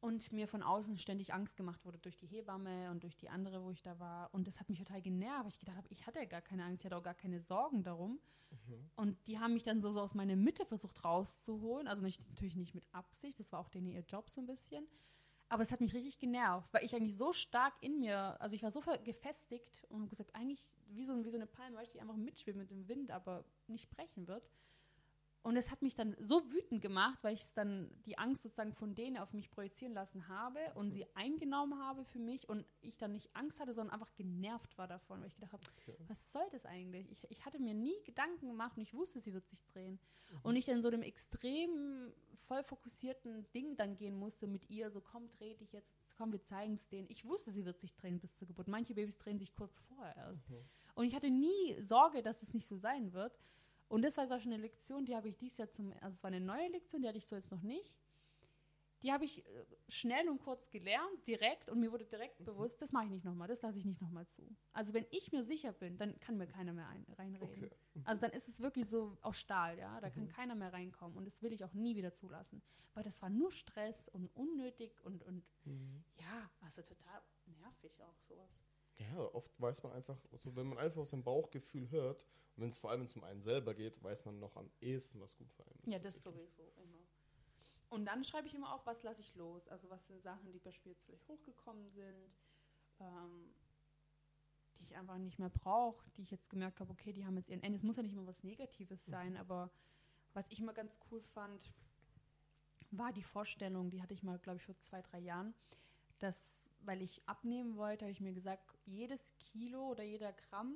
[0.00, 3.62] Und mir von außen ständig Angst gemacht wurde durch die Hebamme und durch die andere,
[3.62, 4.32] wo ich da war.
[4.32, 5.44] Und das hat mich total genervt.
[5.44, 7.40] weil Ich gedacht habe, ich hatte ja gar keine Angst, ich hatte auch gar keine
[7.40, 8.18] Sorgen darum.
[8.50, 8.90] Mhm.
[8.96, 11.86] Und die haben mich dann so, so aus meiner Mitte versucht rauszuholen.
[11.86, 14.86] Also nicht, natürlich nicht mit Absicht, das war auch denen ihr Job so ein bisschen.
[15.50, 18.62] Aber es hat mich richtig genervt, weil ich eigentlich so stark in mir, also ich
[18.62, 21.98] war so gefestigt und habe gesagt, eigentlich wie so, wie so eine Palme, weißt du,
[21.98, 24.48] die einfach mitschwimmt mit dem Wind, aber nicht brechen wird.
[25.42, 28.74] Und es hat mich dann so wütend gemacht, weil ich es dann die Angst sozusagen
[28.74, 32.98] von denen auf mich projizieren lassen habe und sie eingenommen habe für mich und ich
[32.98, 35.96] dann nicht Angst hatte, sondern einfach genervt war davon, weil ich gedacht habe, Okay.
[36.08, 37.10] was soll das eigentlich?
[37.10, 39.98] Ich, ich hatte mir nie Gedanken gemacht und ich wusste, sie wird sich drehen.
[40.42, 42.12] Und ich dann so dem extrem
[42.46, 46.42] voll fokussierten Ding dann gehen musste mit ihr, so komm, dreh dich jetzt, komm, wir
[46.42, 47.08] zeigen es denen.
[47.08, 48.68] Ich wusste, sie wird sich drehen bis zur Geburt.
[48.68, 50.48] Manche Babys drehen sich kurz vorher erst.
[50.50, 50.56] Mhm.
[50.94, 53.38] Und ich hatte nie Sorge, dass es nicht so sein wird.
[53.90, 56.28] Und das war schon eine Lektion, die habe ich dieses Jahr zum, also es war
[56.28, 57.92] eine neue Lektion, die hatte ich so jetzt noch nicht.
[59.02, 62.92] Die habe ich äh, schnell und kurz gelernt, direkt, und mir wurde direkt bewusst, das
[62.92, 64.46] mache ich nicht nochmal, das lasse ich nicht nochmal zu.
[64.72, 67.64] Also wenn ich mir sicher bin, dann kann mir keiner mehr ein, reinreden.
[67.64, 67.70] Okay.
[68.04, 70.28] Also dann ist es wirklich so aus Stahl, ja, da kann Mhm.
[70.28, 72.62] keiner mehr reinkommen und das will ich auch nie wieder zulassen,
[72.94, 76.04] weil das war nur Stress und unnötig und, und Mhm.
[76.18, 78.50] ja, also total nervig auch sowas.
[79.00, 82.22] Ja, oft weiß man einfach, also wenn man einfach aus dem Bauchgefühl hört,
[82.56, 85.36] und wenn es vor allem zum einen selber geht, weiß man noch am ehesten, was
[85.36, 85.86] gut für einen ist.
[85.86, 86.98] Ja, das sowieso immer.
[87.88, 89.66] Und dann schreibe ich immer auf, was lasse ich los.
[89.68, 92.30] Also was sind Sachen, die beispielsweise jetzt vielleicht hochgekommen sind,
[93.00, 93.54] ähm,
[94.78, 97.50] die ich einfach nicht mehr brauche, die ich jetzt gemerkt habe, okay, die haben jetzt
[97.50, 97.76] ihren Ende.
[97.76, 99.70] Es muss ja nicht immer was Negatives sein, aber
[100.34, 101.72] was ich immer ganz cool fand,
[102.92, 105.54] war die Vorstellung, die hatte ich mal, glaube ich, vor zwei, drei Jahren,
[106.18, 110.74] dass, weil ich abnehmen wollte, habe ich mir gesagt, jedes Kilo oder jeder Gramm,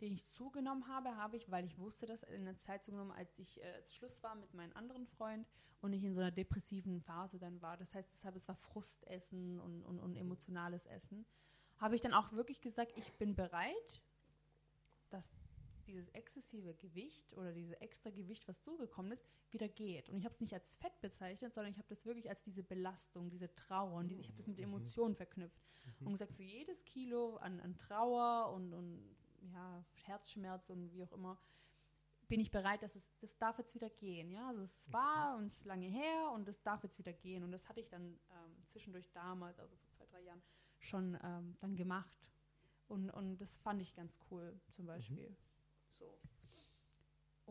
[0.00, 3.38] den ich zugenommen habe, habe ich, weil ich wusste, dass in der Zeit zugenommen, als
[3.38, 5.46] ich äh, Schluss war mit meinem anderen Freund
[5.80, 7.76] und ich in so einer depressiven Phase dann war.
[7.76, 11.24] Das heißt, deshalb, es war Frustessen und, und, und emotionales Essen.
[11.78, 14.02] habe ich dann auch wirklich gesagt, ich bin bereit,
[15.10, 15.30] dass
[15.86, 20.08] dieses exzessive Gewicht oder dieses extra Gewicht, was zugekommen ist, wieder geht.
[20.08, 22.62] Und ich habe es nicht als Fett bezeichnet, sondern ich habe das wirklich als diese
[22.62, 24.64] Belastung, diese Trauer und diese, ich habe das mit Mhm.
[24.64, 25.62] Emotionen verknüpft.
[26.00, 29.16] Und gesagt, für jedes Kilo an, an Trauer und, und
[29.52, 31.38] ja, Herzschmerz und wie auch immer,
[32.28, 34.30] bin ich bereit, dass es, das darf jetzt wieder gehen.
[34.30, 34.48] Ja?
[34.48, 37.42] Also es war und es ist lange her und das darf jetzt wieder gehen.
[37.44, 40.42] Und das hatte ich dann ähm, zwischendurch damals, also vor zwei, drei Jahren,
[40.78, 42.16] schon ähm, dann gemacht.
[42.88, 45.28] Und, und das fand ich ganz cool, zum Beispiel.
[45.28, 45.51] So.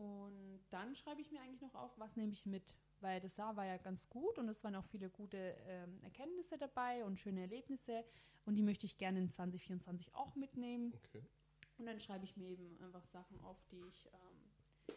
[0.02, 2.74] Und dann schreibe ich mir eigentlich noch auf, was nehme ich mit.
[3.00, 6.58] Weil das Jahr war ja ganz gut und es waren auch viele gute ähm, Erkenntnisse
[6.58, 8.04] dabei und schöne Erlebnisse.
[8.44, 10.92] Und die möchte ich gerne in 2024 auch mitnehmen.
[10.94, 11.24] Okay.
[11.78, 14.96] Und dann schreibe ich mir eben einfach Sachen auf, die ich, ähm,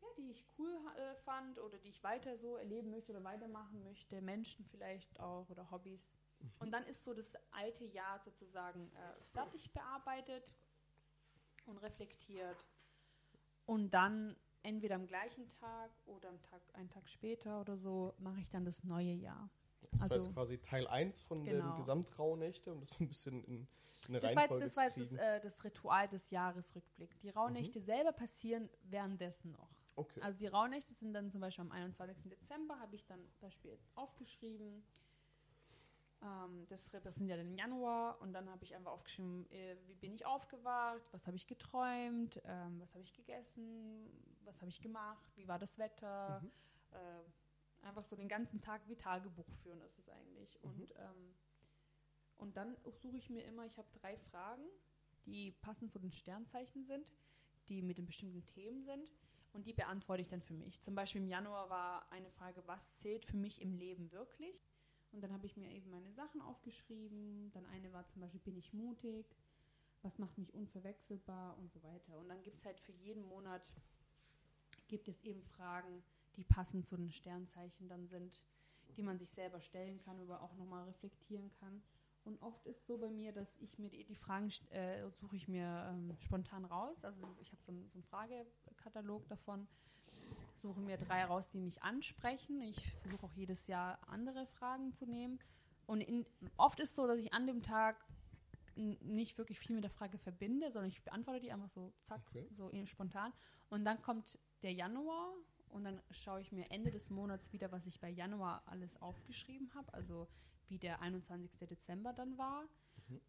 [0.00, 3.84] ja, die ich cool äh, fand oder die ich weiter so erleben möchte oder weitermachen
[3.84, 4.20] möchte.
[4.20, 6.10] Menschen vielleicht auch oder Hobbys.
[6.58, 10.44] Und dann ist so das alte Jahr sozusagen äh, fertig bearbeitet
[11.66, 12.64] und reflektiert.
[13.68, 18.40] Und dann entweder am gleichen Tag oder am Tag, einen Tag später oder so mache
[18.40, 19.50] ich dann das neue Jahr.
[19.90, 21.72] Das war Also- jetzt quasi Teil 1 von Genau.
[21.72, 23.68] den Gesamtrauhnächte, um das so ein bisschen in,
[24.08, 26.30] in eine Das war jetzt, Reihenfolge das, war jetzt zu das, äh, das Ritual des
[26.30, 27.18] Jahresrückblick.
[27.20, 29.68] Die Rauhnächte selber passieren währenddessen noch.
[29.96, 30.20] okay.
[30.22, 32.30] Also die Rauhnächte sind dann zum Beispiel am 21.
[32.30, 34.82] Dezember, habe ich dann zum Beispiel aufgeschrieben.
[36.20, 40.12] Ähm, das repräsentiert ja den Januar und dann habe ich einfach aufgeschrieben, äh, wie bin
[40.12, 44.10] ich aufgewacht, was habe ich geträumt, ähm, was habe ich gegessen,
[44.44, 46.40] was habe ich gemacht, wie war das Wetter.
[46.40, 46.50] Mhm.
[46.90, 50.58] Äh, einfach so den ganzen Tag wie Tagebuch führen ist es eigentlich.
[50.62, 50.70] Mhm.
[50.70, 51.34] Und, ähm,
[52.38, 54.64] und dann suche ich mir immer, ich habe drei Fragen,
[55.26, 57.06] die passend zu den Sternzeichen sind,
[57.68, 59.12] die mit den bestimmten Themen sind.
[59.52, 60.80] Und die beantworte ich dann für mich.
[60.82, 64.60] Zum Beispiel im Januar war eine Frage, was zählt für mich im Leben wirklich?
[65.12, 67.50] Und dann habe ich mir eben meine Sachen aufgeschrieben.
[67.52, 69.26] Dann eine war zum Beispiel, bin ich mutig?
[70.02, 71.56] Was macht mich unverwechselbar?
[71.58, 72.18] Und so weiter.
[72.18, 73.62] Und dann gibt es halt für jeden Monat,
[74.88, 76.02] gibt es eben Fragen,
[76.36, 78.40] die passend zu den Sternzeichen dann sind,
[78.96, 81.82] die man sich selber stellen kann, aber auch nochmal reflektieren kann.
[82.24, 85.48] Und oft ist so bei mir, dass ich mir die, die Fragen äh, suche ich
[85.48, 87.02] mir ähm, spontan raus.
[87.04, 89.66] Also ich habe so, so einen Fragekatalog davon,
[90.60, 92.60] suche mir drei raus, die mich ansprechen.
[92.62, 95.38] Ich versuche auch jedes Jahr andere Fragen zu nehmen.
[95.86, 98.04] Und in, oft ist es so, dass ich an dem Tag
[98.76, 102.48] nicht wirklich viel mit der Frage verbinde, sondern ich beantworte die einfach so zack, Okay.
[102.52, 103.32] so spontan.
[103.70, 105.32] Und dann kommt der Januar
[105.70, 109.72] und dann schaue ich mir Ende des Monats wieder, was ich bei Januar alles aufgeschrieben
[109.74, 110.28] habe, also
[110.68, 111.50] wie der 21.
[111.68, 112.68] Dezember dann war.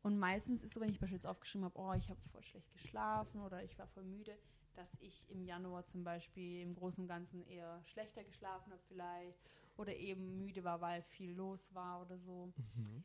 [0.02, 3.42] Und meistens ist so, wenn ich beispielsweise aufgeschrieben habe, oh, ich habe voll schlecht geschlafen
[3.42, 4.38] oder ich war voll müde,
[4.76, 9.40] dass ich im Januar zum Beispiel im Großen und Ganzen eher schlechter geschlafen habe vielleicht
[9.78, 12.52] oder eben müde war, weil viel los war oder so.
[12.76, 13.04] Mhm.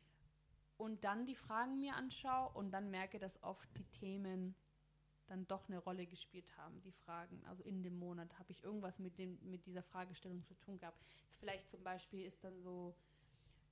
[0.77, 4.55] Und dann die Fragen mir anschaue und dann merke, dass oft die Themen
[5.27, 7.43] dann doch eine Rolle gespielt haben, die Fragen.
[7.45, 11.01] Also in dem Monat habe ich irgendwas mit, dem, mit dieser Fragestellung zu tun gehabt.
[11.23, 12.95] Jetzt vielleicht zum Beispiel ist dann so,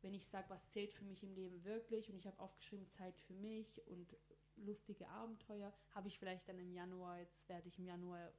[0.02, 3.20] wenn ich sage, was zählt für mich im Leben wirklich und ich habe aufgeschrieben Zeit
[3.22, 4.16] für mich und
[4.58, 8.32] lustige Abenteuer, habe ich vielleicht dann im Januar, jetzt werde ich im Januar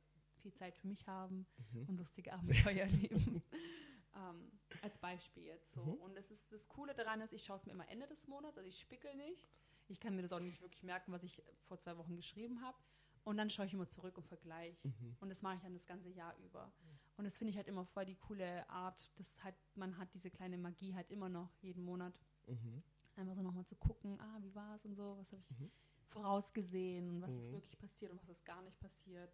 [0.42, 1.88] viel Zeit für mich haben Mhm.
[1.88, 2.33] und lustige
[2.79, 3.42] Abenteuer erleben.
[4.16, 5.83] ähm, als Beispiel jetzt so.
[5.85, 5.94] Mhm.
[6.03, 8.57] Und das, ist, das Coole daran ist, ich schaue es mir immer Ende des Monats,
[8.57, 9.48] also ich spickel nicht.
[9.88, 12.77] Ich kann mir das auch nicht wirklich merken, was ich vor zwei Wochen geschrieben habe.
[13.24, 14.77] Und dann schaue ich immer zurück und vergleiche.
[14.87, 15.16] Mhm.
[15.20, 16.72] Und das mache ich dann das ganze Jahr über.
[17.16, 19.11] Und das finde ich halt immer voll die coole Art.
[19.16, 22.18] Das halt, man hat diese kleine Magie halt immer noch jeden Monat.
[22.46, 22.83] Mhm.
[23.16, 25.70] Einfach so nochmal zu gucken, ah, wie war es und so, was habe ich Mhm.
[26.14, 27.53] Vorausgesehen und was ist Mhm.
[27.55, 29.33] wirklich passiert und was ist gar nicht passiert.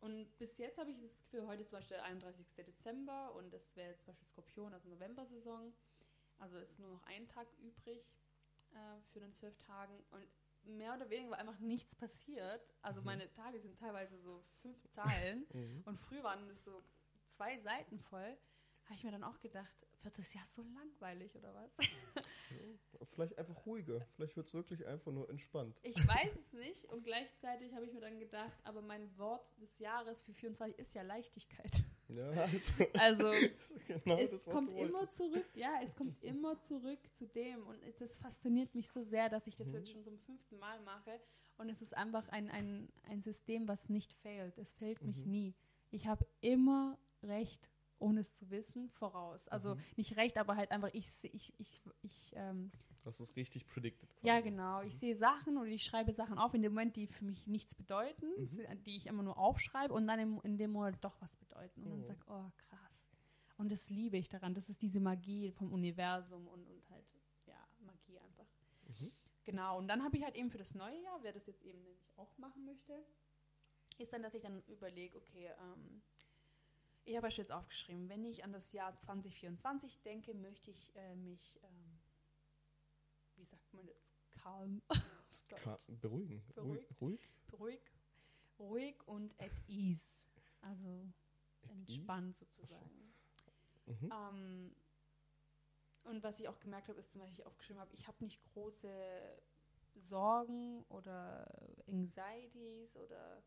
[0.00, 2.46] Und bis jetzt habe ich das Gefühl, heute ist zum Beispiel der 31.
[2.64, 5.72] Dezember und es wäre jetzt zum Beispiel Skorpion, also November-Saison.
[6.38, 8.00] Also ist nur noch ein Tag übrig
[8.74, 9.98] äh, für den zwölf Tagen.
[10.12, 10.24] Und
[10.62, 12.62] mehr oder weniger war einfach nichts passiert.
[12.80, 13.06] Also Mhm.
[13.06, 15.82] meine Tage sind teilweise so fünf Zeilen Mhm.
[15.84, 16.80] und früher waren es so
[17.26, 18.38] zwei Seiten voll.
[18.84, 21.70] Habe ich mir dann auch gedacht, wird das ja so langweilig oder was?
[23.10, 24.06] Vielleicht einfach ruhiger.
[24.14, 25.76] Vielleicht wird es wirklich einfach nur entspannt.
[25.82, 29.78] Ich weiß es nicht und gleichzeitig habe ich mir dann gedacht, aber mein Wort des
[29.78, 31.82] Jahres für 24 ist ja Leichtigkeit.
[32.08, 33.32] Ja, also, Also
[33.88, 38.16] genau es das, kommt immer zurück, ja, es kommt immer zurück zu dem und das
[38.16, 39.74] fasziniert mich so sehr, dass ich das Mhm.
[39.74, 41.20] jetzt schon zum fünften Mal mache
[41.58, 44.56] und es ist einfach ein, ein, ein System, was nicht failt.
[44.58, 45.30] Es failt mich Mhm.
[45.30, 45.54] nie.
[45.90, 49.46] Ich habe immer recht, ohne es zu wissen, voraus.
[49.48, 49.80] Also Mhm.
[49.96, 52.70] nicht recht, aber halt einfach, ich, ich, ich, ich ähm,
[53.04, 54.08] Das ist richtig predicted.
[54.22, 54.50] Ja, quasi.
[54.50, 54.82] genau.
[54.82, 57.74] Ich sehe Sachen oder ich schreibe Sachen auf in dem Moment, die für mich nichts
[57.74, 58.84] bedeuten, Mhm.
[58.84, 61.82] die ich immer nur aufschreibe und dann im, in dem Monat doch was bedeuten.
[61.84, 62.04] Und dann Mhm.
[62.04, 63.10] sag, oh krass.
[63.56, 64.54] Und das liebe ich daran.
[64.54, 67.04] Das ist diese Magie vom Universum und, und halt,
[67.46, 68.46] ja, Magie einfach.
[69.00, 69.10] Mhm.
[69.44, 69.78] genau.
[69.78, 72.08] Und dann habe ich halt eben für das neue Jahr, wer das jetzt eben nämlich
[72.16, 73.04] auch machen möchte,
[73.98, 76.02] ist dann, dass ich dann überlege, okay, ähm,
[77.08, 81.58] ich habe jetzt aufgeschrieben, wenn ich an das Jahr 2024 denke, möchte ich äh, mich,
[81.62, 81.98] ähm,
[83.36, 84.82] wie sagt man jetzt, calm,
[85.48, 86.42] Ka beruhigen.
[86.54, 87.00] Beruhigt.
[87.00, 87.20] Ruhig.
[87.58, 87.80] ruhig,
[88.58, 90.22] ruhig und at ease.
[90.60, 91.08] Also
[91.62, 93.14] At entspannt sozusagen.
[93.86, 94.12] Mhm.
[94.12, 94.76] Ähm,
[96.04, 98.42] und was ich auch gemerkt habe, ist zum Beispiel, ich aufgeschrieben habe, ich habe nicht
[98.52, 99.42] große
[99.94, 101.46] Sorgen oder
[101.86, 103.42] Anxieties oder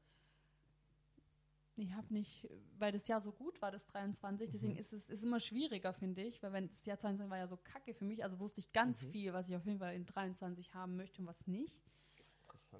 [1.76, 4.80] ich habe nicht, weil das Jahr so gut war, das 23, deswegen Mhm.
[4.80, 7.58] ist es ist immer schwieriger, finde ich, weil wenn das Jahr 22 war ja so
[7.58, 9.12] kacke für mich, also wusste ich ganz Mhm.
[9.12, 11.82] viel, was ich auf jeden Fall in 23 haben möchte und was nicht.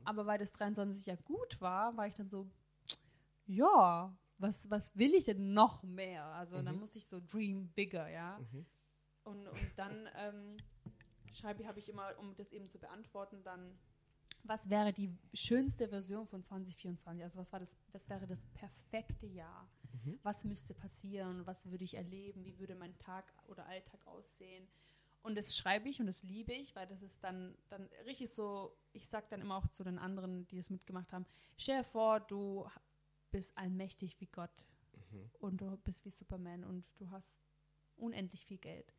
[0.04, 2.50] Aber weil das 23 ja gut war, war ich dann so,
[3.46, 6.26] ja, was, was will ich denn noch mehr?
[6.26, 6.80] Also dann Mhm.
[6.80, 8.40] musste ich so dream bigger, ja.
[8.40, 8.66] Mhm.
[9.24, 10.58] Und, und dann ähm,
[11.34, 13.78] schreibe ich, habe ich immer, um das eben zu beantworten, dann,
[14.44, 17.24] was wäre die schönste Version von 2024?
[17.24, 19.70] Also was war das, das wäre das perfekte Jahr?
[20.04, 20.20] Mhm.
[20.24, 21.46] Was müsste passieren?
[21.46, 22.44] Was würde ich erleben?
[22.46, 24.68] Wie würde mein Tag oder Alltag aussehen?
[25.24, 28.76] Und das schreibe ich und das liebe ich, weil das ist dann, dann richtig so,
[28.92, 31.28] ich sage dann immer auch zu den anderen, die das mitgemacht haben,
[31.58, 32.68] stell dir vor, du
[33.30, 34.66] bist allmächtig wie Gott
[35.12, 35.30] Mhm.
[35.40, 37.40] und du bist wie Superman und du hast
[37.98, 38.94] unendlich viel Geld.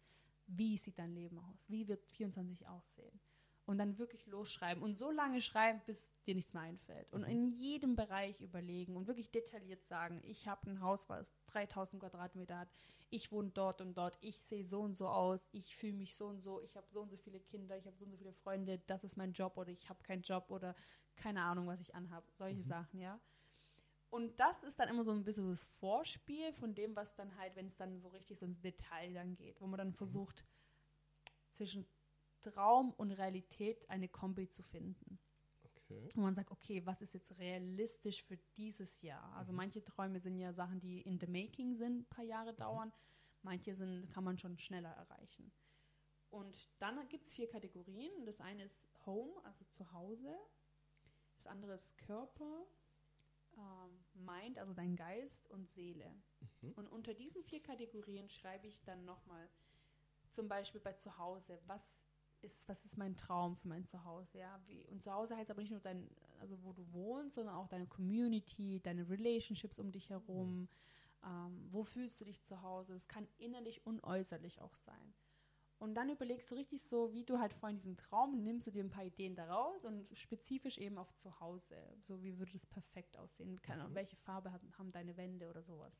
[0.47, 1.65] Wie sieht dein Leben aus?
[1.69, 3.19] Wie wird 24 aussehen?
[3.65, 7.13] Und dann wirklich losschreiben und so lange schreiben, bis dir nichts mehr einfällt.
[7.13, 7.29] Und Mhm.
[7.29, 12.59] in jedem Bereich überlegen und wirklich detailliert sagen, ich habe ein Haus, was 3000 Quadratmeter
[12.59, 12.69] hat,
[13.09, 16.27] ich wohne dort und dort, ich sehe so und so aus, ich fühle mich so
[16.27, 18.33] und so, ich habe so und so viele Kinder, ich habe so und so viele
[18.33, 20.75] Freunde, das ist mein Job oder ich habe keinen Job oder
[21.15, 22.27] keine Ahnung, was ich anhabe.
[22.33, 22.65] Solche Mhm.
[22.65, 23.21] Sachen, ja.
[24.11, 27.55] Und das ist dann immer so ein bisschen das Vorspiel von dem, was dann halt,
[27.57, 30.45] wenn es dann so richtig so ins Detail dann geht, wo man dann versucht,
[31.51, 31.87] zwischen
[32.43, 35.19] Traum und Realität eine Kombi zu finden.
[35.65, 36.11] Okay.
[36.15, 39.33] Wo man sagt, okay, was ist jetzt realistisch für dieses Jahr?
[39.35, 39.57] Also Mhm.
[39.57, 42.93] manche Träume sind ja Sachen, die in the making sind, ein paar Jahre dauern.
[43.43, 45.53] Manche sind, kann man schon schneller erreichen.
[46.31, 48.25] Und dann gibt es vier Kategorien.
[48.25, 50.35] Das eine ist Home, also zu Hause.
[51.37, 52.65] Das andere ist Körper,
[53.57, 56.15] ähm, Mind, also dein Geist und Seele.
[56.63, 56.73] Mhm.
[56.73, 59.51] Und unter diesen vier Kategorien schreibe ich dann nochmal,
[60.31, 62.07] zum Beispiel bei Zuhause, was
[62.45, 65.71] ist, was ist mein Traum für mein Zuhause, ja, wie, und Zuhause heißt aber nicht
[65.71, 66.09] nur dein,
[66.41, 70.69] also wo du wohnst, sondern auch deine Community, deine Relationships um dich herum,
[71.25, 75.15] ähm, wo fühlst du dich zu Hause, es kann innerlich und äußerlich auch sein.
[75.79, 78.85] Und dann überlegst du richtig so, wie du halt vorhin diesen Traum, nimmst du dir
[78.85, 81.77] ein paar Ideen daraus und spezifisch eben auf zu Hause.
[82.03, 83.61] So wie würde das perfekt aussehen?
[83.63, 83.97] Keine Ahnung, Mhm.
[83.97, 85.93] welche Farbe hat, haben deine Wände oder sowas.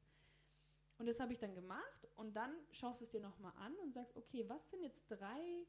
[0.99, 3.93] Und das habe ich dann gemacht und dann schaust du es dir nochmal an und
[3.93, 5.67] sagst, okay, was sind jetzt drei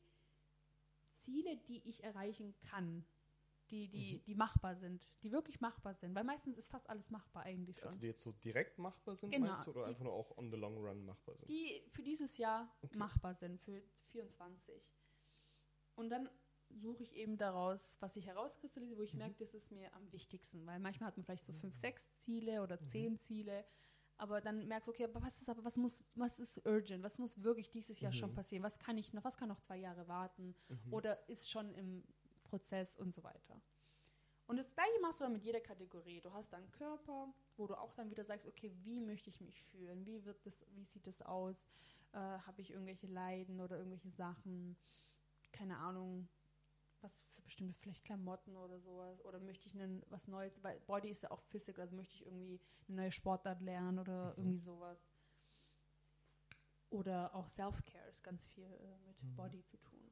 [1.23, 3.05] Ziele, die ich erreichen kann,
[3.69, 4.23] die, die, Mhm.
[4.25, 6.13] die machbar sind, die wirklich machbar sind?
[6.15, 7.87] Weil meistens ist fast alles machbar eigentlich schon.
[7.87, 10.37] Also die jetzt so direkt machbar sind, Genau, meinst du, oder die- einfach nur auch
[10.37, 11.49] on the long run machbar sind?
[11.49, 12.97] die für dieses Jahr Okay.
[12.97, 13.81] machbar sind, für
[14.11, 14.83] 24.
[15.95, 16.29] Und dann
[16.69, 19.19] suche ich eben daraus, was ich herauskristallisiere, wo ich Mhm.
[19.19, 20.65] merke, das ist mir am wichtigsten.
[20.65, 23.63] Weil manchmal hat man vielleicht so fünf, sechs Ziele oder zehn Ziele,
[24.17, 27.17] aber dann merkst du, okay, aber was ist aber, was muss, was ist urgent, was
[27.19, 28.35] muss wirklich dieses Jahr schon Mhm.
[28.35, 30.93] passieren, was kann ich noch, was kann noch zwei Jahre warten Mhm.
[30.93, 32.03] oder ist schon im
[32.43, 33.61] Prozess und so weiter.
[34.45, 36.19] Und das gleiche machst du dann mit jeder Kategorie.
[36.19, 39.63] Du hast dann Körper, wo du auch dann wieder sagst, okay, wie möchte ich mich
[39.63, 40.05] fühlen?
[40.05, 41.55] Wie wird das, wie sieht das aus?
[42.11, 44.75] Äh, Habe ich irgendwelche Leiden oder irgendwelche Sachen?
[45.53, 46.27] Keine Ahnung,
[47.53, 49.23] bestimmte vielleicht Klamotten oder sowas.
[49.25, 52.25] Oder möchte ich einen, was Neues, weil Body ist ja auch physical, also möchte ich
[52.25, 54.37] irgendwie eine neue Sportart lernen oder Mhm.
[54.37, 55.05] irgendwie sowas.
[56.89, 59.35] Oder auch Self-Care ist ganz viel äh, mit Mhm.
[59.35, 60.11] Body zu tun.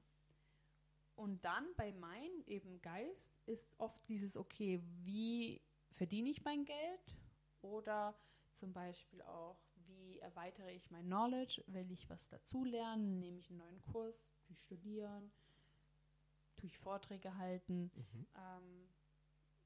[1.16, 5.62] Und dann bei mein eben Geist ist oft dieses, okay, wie
[5.94, 7.16] verdiene ich mein Geld?
[7.62, 8.16] Oder
[8.54, 11.64] zum Beispiel auch, wie erweitere ich mein Knowledge?
[11.68, 13.20] Will ich was dazulernen?
[13.20, 14.24] Nehme ich einen neuen Kurs?
[14.50, 15.32] Ich studieren?
[16.62, 17.92] Tue ich Vorträge halten?
[17.96, 18.28] Mhm.
[18.36, 18.90] Ähm,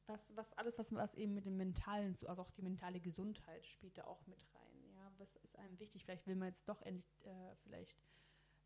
[0.08, 3.68] was, was alles, was, was eben mit dem Mentalen zu, also auch die mentale Gesundheit
[3.68, 4.94] spielt da auch mit rein.
[4.94, 6.06] Ja, was ist einem wichtig?
[6.06, 8.00] Vielleicht will man jetzt doch endlich äh, vielleicht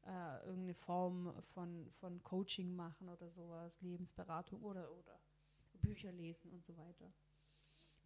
[0.05, 5.19] äh, irgendeine Form von, von Coaching machen oder sowas, Lebensberatung oder oder
[5.73, 7.11] Bücher lesen und so weiter.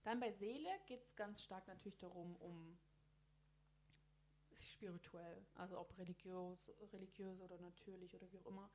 [0.04, 2.78] Dann bei Seele geht es ganz stark natürlich darum, um
[4.58, 8.70] spirituell, also ob religiös, religiös oder natürlich oder wie auch immer.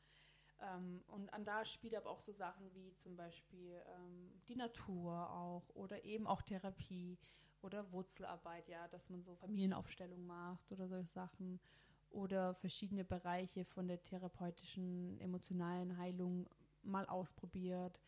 [0.61, 5.31] Ähm, und an da spielt aber auch so Sachen wie zum Beispiel ähm, die Natur
[5.31, 7.19] auch oder eben auch Therapie
[7.63, 11.61] oder Wurzelarbeit, ja, dass man so Familienaufstellung macht oder solche Sachen
[12.11, 16.49] oder verschiedene Bereiche von der therapeutischen, emotionalen Heilung
[16.83, 18.01] mal ausprobiert,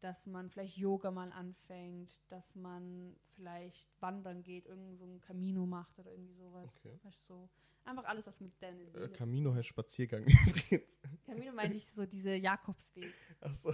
[0.00, 5.66] dass man vielleicht Yoga mal anfängt, dass man vielleicht wandern geht, irgend so ein Camino
[5.66, 6.68] macht oder irgendwie sowas.
[6.76, 6.98] Okay.
[7.02, 7.48] Weißt so.
[7.86, 9.08] Einfach alles, was mit deiner Äh, Seele.
[9.10, 10.98] Camino heißt Spaziergang übrigens.
[11.24, 13.14] Camino meine ich so diese Jakobsweg.
[13.40, 13.70] Achso.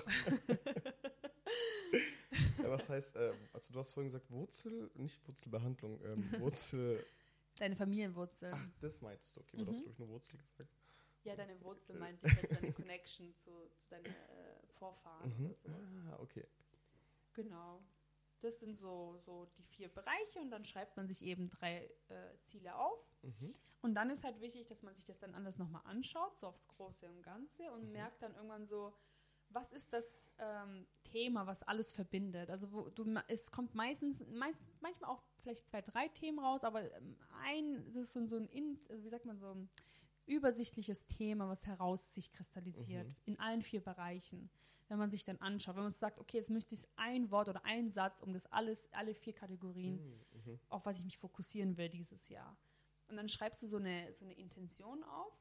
[2.59, 7.05] ja, was heißt, äh, also du hast vorhin gesagt Wurzel, nicht Wurzelbehandlung, ähm, Wurzel.
[7.59, 8.55] Deine Familienwurzeln.
[8.55, 9.83] Ach, das meintest du, okay, aber du hast, Mhm.
[9.83, 10.71] glaube ich, nur Wurzel gesagt.
[11.25, 15.31] Ja, deine Wurzel meinte ich jetzt deine Connection zu, zu deinen äh, Vorfahren.
[15.39, 15.55] Mhm.
[15.63, 15.71] So.
[15.71, 16.45] Ah, okay.
[17.35, 17.83] Genau.
[18.43, 22.39] Das sind so, so die vier Bereiche und dann schreibt man sich eben drei äh,
[22.41, 22.99] Ziele auf.
[23.23, 23.55] Mhm.
[23.81, 26.69] Und dann ist halt wichtig, dass man sich das dann alles nochmal anschaut, so aufs
[26.69, 27.93] Große und Ganze und Mhm.
[27.93, 28.95] merkt dann irgendwann so,
[29.49, 32.49] was ist das ähm, Thema, was alles verbindet.
[32.51, 36.91] Also wo du, es kommt meistens, meist, manchmal auch vielleicht zwei, drei Themen raus, aber
[36.95, 39.69] ähm, ein, es ist so, so ein, in, also wie sagt man so, ein
[40.27, 43.17] übersichtliches Thema, was heraus sich kristallisiert Mhm.
[43.25, 44.51] in allen vier Bereichen.
[44.93, 47.65] Wenn man sich dann anschaut, wenn man sagt, okay, jetzt möchte ich ein Wort oder
[47.65, 50.27] ein Satz, um das alles, alle vier Kategorien Mhm.
[50.53, 50.61] Mhm.
[50.69, 52.59] auf was ich mich fokussieren will dieses Jahr.
[53.09, 55.33] Und dann schreibst du so eine, so eine Intention auf.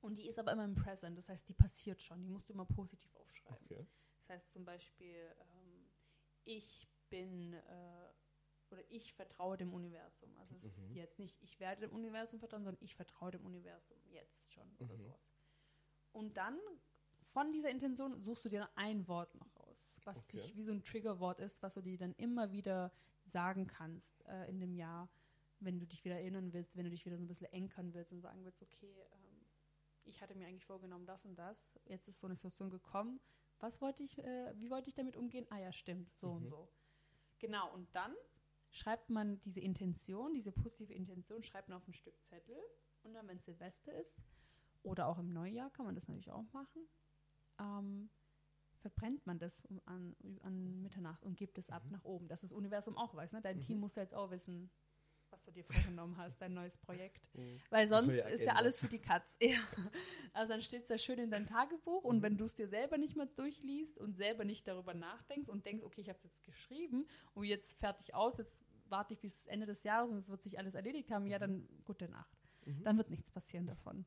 [0.00, 1.16] Und die ist aber immer im Present.
[1.16, 2.20] Das heißt, die passiert schon.
[2.24, 3.64] Die musst du immer positiv aufschreiben.
[3.64, 3.86] Okay.
[4.18, 5.86] Das heißt zum Beispiel, ähm,
[6.42, 8.08] ich bin äh,
[8.72, 10.36] oder ich vertraue dem Universum.
[10.38, 10.96] Also es ist Mhm.
[10.96, 14.94] jetzt nicht, ich werde dem Universum vertrauen, sondern ich vertraue dem Universum jetzt schon oder
[14.94, 14.98] Mhm.
[15.04, 15.30] sowas.
[16.10, 16.58] Und dann
[17.34, 20.36] von dieser Intention suchst du dir ein Wort noch raus, was Okay.
[20.38, 22.92] dich wie so ein Triggerwort ist, was du dir dann immer wieder
[23.24, 25.08] sagen kannst äh, in dem Jahr,
[25.58, 28.12] wenn du dich wieder erinnern willst, wenn du dich wieder so ein bisschen enkern willst
[28.12, 29.46] und sagen willst, okay, ähm,
[30.04, 33.18] ich hatte mir eigentlich vorgenommen, das und das, jetzt ist so eine Situation gekommen,
[33.58, 35.46] was wollte ich, äh, wie wollte ich damit umgehen?
[35.50, 36.50] Ah ja, stimmt, so und Mhm.
[36.50, 36.68] so.
[37.40, 38.14] Genau, und dann
[38.70, 42.56] schreibt man diese Intention, diese positive Intention, schreibt man auf ein Stück Zettel
[43.02, 44.14] und dann, wenn es Silvester ist
[44.84, 46.86] oder auch im Neujahr, kann man das natürlich auch machen,
[47.58, 48.10] ähm,
[48.80, 51.92] verbrennt man das an, an Mitternacht und gibt es ab Mhm.
[51.92, 53.32] nach oben, dass das Universum auch weiß.
[53.32, 53.40] Ne?
[53.40, 53.62] Dein Mhm.
[53.62, 54.70] Team muss ja jetzt auch wissen,
[55.30, 57.34] was du dir vorgenommen hast, dein neues Projekt.
[57.34, 57.60] Mhm.
[57.70, 59.36] Weil sonst Neue ist ja alles für die Katz.
[59.40, 59.58] Ja.
[60.32, 62.22] Also dann steht es ja schön in deinem Tagebuch und Mhm.
[62.22, 65.82] wenn du es dir selber nicht mehr durchliest und selber nicht darüber nachdenkst und denkst,
[65.84, 69.66] okay, ich habe es jetzt geschrieben und jetzt fertig aus, jetzt warte ich bis Ende
[69.66, 72.36] des Jahres und es wird sich alles erledigt haben, ja, dann gute Nacht.
[72.66, 72.82] Mhm.
[72.84, 74.04] Dann wird nichts passieren davon.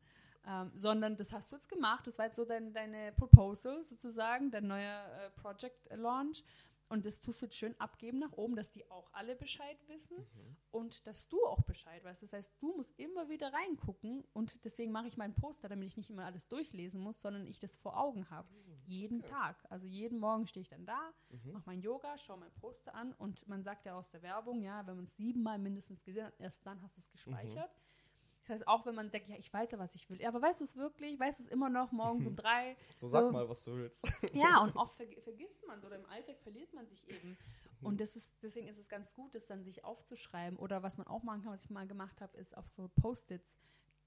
[0.49, 4.49] Ähm, sondern das hast du jetzt gemacht, das war jetzt so dein, deine Proposal sozusagen,
[4.49, 6.43] dein neuer äh, Project Launch.
[6.89, 10.19] Und das tust du jetzt schön abgeben nach oben, dass die auch alle Bescheid wissen
[10.19, 10.55] Mhm.
[10.71, 12.23] und dass du auch Bescheid weißt.
[12.23, 15.97] Das heißt, du musst immer wieder reingucken und deswegen mache ich meinen Poster, damit ich
[15.97, 18.47] nicht immer alles durchlesen muss, sondern ich das vor Augen habe.
[18.85, 19.29] Jeden okay.
[19.31, 19.57] Tag.
[19.69, 21.51] Also jeden Morgen stehe ich dann da, Mhm.
[21.51, 24.87] mache mein Yoga, schaue mein Poster an und man sagt ja aus der Werbung, ja,
[24.87, 27.75] wenn man es siebenmal mindestens gesehen hat, erst dann hast du es gespeichert.
[28.47, 30.21] Das heißt, auch wenn man denkt, ja, ich weiß ja, was ich will.
[30.21, 31.19] Ja, aber weißt du es wirklich?
[31.19, 32.77] Weißt du es immer noch morgens um drei?
[32.95, 33.31] So sag So.
[33.31, 34.07] mal, was du willst.
[34.33, 37.29] Ja, und oft verg vergisst man es oder im Alltag verliert man sich eben.
[37.81, 37.85] Mhm.
[37.87, 40.57] Und das ist, deswegen ist es ganz gut, das dann sich aufzuschreiben.
[40.57, 43.57] Oder was man auch machen kann, was ich mal gemacht habe, ist auf so Post-its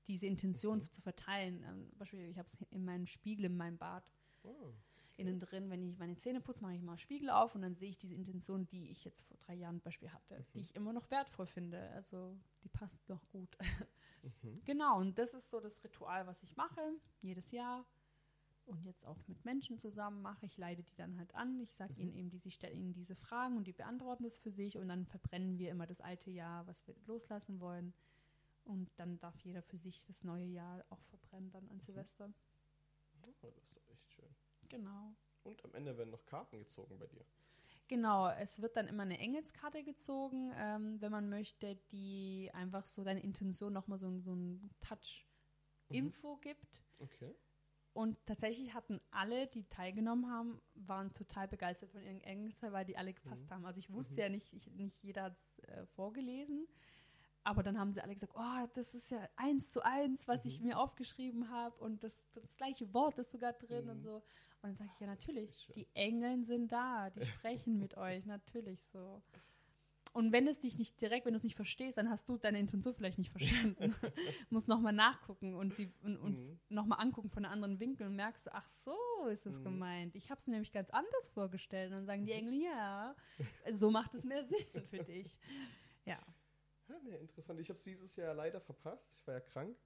[0.09, 0.91] diese Intention Mhm.
[0.91, 1.63] zu verteilen.
[1.69, 4.05] Ähm, Beispiel, ich habe es in meinem Spiegel in meinem Bad
[4.43, 4.73] Oh.
[5.21, 7.91] Innen drin, wenn ich meine Zähne putze, mache ich mal Spiegel auf und dann sehe
[7.91, 10.45] ich diese Intention, die ich jetzt vor drei Jahren zum Beispiel hatte, Mhm.
[10.55, 11.91] die ich immer noch wertvoll finde.
[11.91, 13.57] Also die passt noch gut.
[13.61, 13.67] Mhm.
[14.65, 16.81] Genau, und das ist so das Ritual, was ich mache,
[17.23, 17.87] jedes Jahr.
[18.67, 20.47] Und jetzt auch mit Menschen zusammen mache.
[20.47, 21.59] Ich leite die dann halt an.
[21.61, 22.01] Ich sage Mhm.
[22.01, 24.77] ihnen eben, die, sie stellen ihnen diese Fragen und die beantworten das für sich.
[24.79, 27.95] Und dann verbrennen wir immer das alte Jahr, was wir loslassen wollen.
[28.65, 32.33] Und dann darf jeder für sich das neue Jahr auch verbrennen, dann an Silvester.
[33.43, 33.90] Oh, das ist.
[34.71, 35.15] Genau.
[35.43, 37.25] Und am Ende werden noch Karten gezogen bei dir.
[37.89, 43.03] Genau, es wird dann immer eine Engelskarte gezogen, ähm, wenn man möchte, die einfach so
[43.03, 46.83] deine Intention nochmal so, so einen Touch-Info gibt.
[46.99, 47.35] Okay.
[47.93, 52.97] Und tatsächlich hatten alle, die teilgenommen haben, waren total begeistert von ihren Engelsen, weil die
[52.97, 53.55] alle gepasst Mhm.
[53.55, 53.67] haben.
[53.67, 54.21] Also ich wusste Mhm.
[54.21, 56.69] ja nicht, ich, nicht jeder hat es äh, vorgelesen.
[57.43, 60.61] Aber dann haben sie alle gesagt, oh, das ist ja eins zu eins, was ich
[60.61, 60.67] Mhm.
[60.69, 64.03] mir aufgeschrieben habe und das, das gleiche Wort ist sogar drin und Mhm.
[64.05, 64.23] so.
[64.63, 68.81] Und dann sage ich, ja, natürlich, die Engeln sind da, die sprechen mit euch, natürlich
[68.87, 69.23] so.
[70.13, 72.59] Und wenn es dich nicht direkt, wenn du es nicht verstehst, dann hast du deine
[72.59, 73.95] Intention vielleicht nicht verstanden.
[74.51, 76.59] Musst nochmal nachgucken und, sie, und, und Mhm.
[76.69, 78.97] nochmal angucken von einem anderen Winkel und merkst ach so
[79.31, 79.63] ist es Mhm.
[79.63, 80.17] gemeint.
[80.17, 81.91] Ich habe es mir nämlich ganz anders vorgestellt.
[81.93, 82.39] Und dann sagen die Mhm.
[82.39, 83.15] Engel, ja,
[83.73, 85.39] so macht es mehr Sinn für dich.
[86.05, 86.19] Ja.
[86.89, 87.61] Ja, nee, interessant.
[87.61, 89.15] Ich habe es dieses Jahr leider verpasst.
[89.15, 89.77] Ich war ja krank.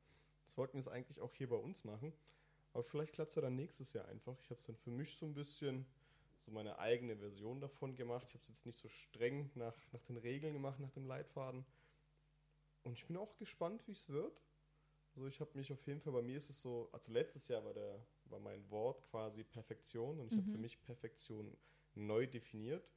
[0.47, 2.14] Das wollten wir es eigentlich auch hier bei uns machen.
[2.75, 4.39] Aber vielleicht klappt es ja dann nächstes Jahr einfach.
[4.41, 5.87] Ich habe es dann für mich so ein bisschen
[6.41, 8.27] so meine eigene Version davon gemacht.
[8.29, 11.64] Ich habe es jetzt nicht so streng nach, nach den Regeln gemacht, nach dem Leitfaden.
[12.85, 14.41] Und ich bin auch gespannt, wie es wird.
[15.14, 17.64] Also ich habe mich auf jeden Fall, bei mir ist es so, also letztes Jahr
[17.64, 20.59] war der, war mein Wort quasi Perfektion und ich habe für Mhm.
[20.59, 21.57] mich Perfektion
[21.95, 22.89] neu definiert.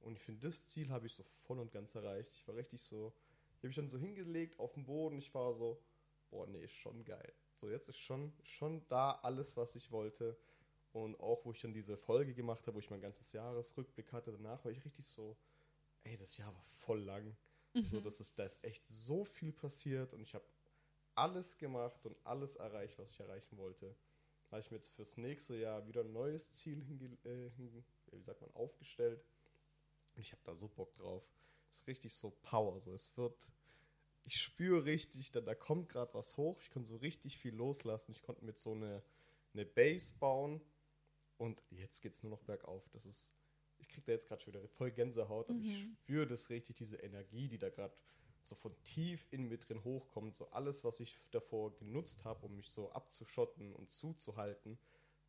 [0.00, 2.32] Und ich finde, das Ziel habe ich so voll und ganz erreicht.
[2.34, 3.14] Ich war richtig so,
[3.52, 5.18] ich habe mich dann so hingelegt auf den Boden.
[5.18, 5.82] Ich war so,
[6.30, 7.32] boah, nee, ist schon geil.
[7.60, 10.36] So, jetzt ist schon, schon da alles, was ich wollte.
[10.92, 14.32] Und auch, wo ich dann diese Folge gemacht habe, wo ich mein ganzes Jahresrückblick hatte,
[14.32, 15.36] danach war ich richtig so,
[16.02, 17.36] ey, das Jahr war voll lang.
[17.84, 20.44] So, das ist, da ist echt so viel passiert und ich habe
[21.14, 23.94] alles gemacht und alles erreicht, was ich erreichen wollte.
[24.48, 27.84] Da habe ich mir jetzt fürs nächste Jahr wieder ein neues Ziel hinge äh, hin,
[28.10, 29.24] wie sagt man, aufgestellt.
[30.16, 31.22] Und ich habe da so Bock drauf.
[31.70, 32.80] Es ist richtig so Power.
[32.80, 33.38] So, es wird,
[34.24, 36.60] ich spüre richtig, da, da kommt gerade was hoch.
[36.60, 38.12] Ich konnte so richtig viel loslassen.
[38.12, 39.02] Ich konnte mit so eine,
[39.54, 40.60] eine Base bauen.
[41.38, 42.88] Und jetzt geht es nur noch bergauf.
[42.90, 43.32] Das ist,
[43.78, 45.96] ich kriege da jetzt gerade schon wieder voll Gänsehaut, aber ich Mhm.
[46.02, 47.94] spüre das richtig, diese Energie, die da gerade
[48.42, 50.34] so von tief in mir drin hochkommt.
[50.36, 54.78] So alles, was ich davor genutzt habe, um mich so abzuschotten und zuzuhalten.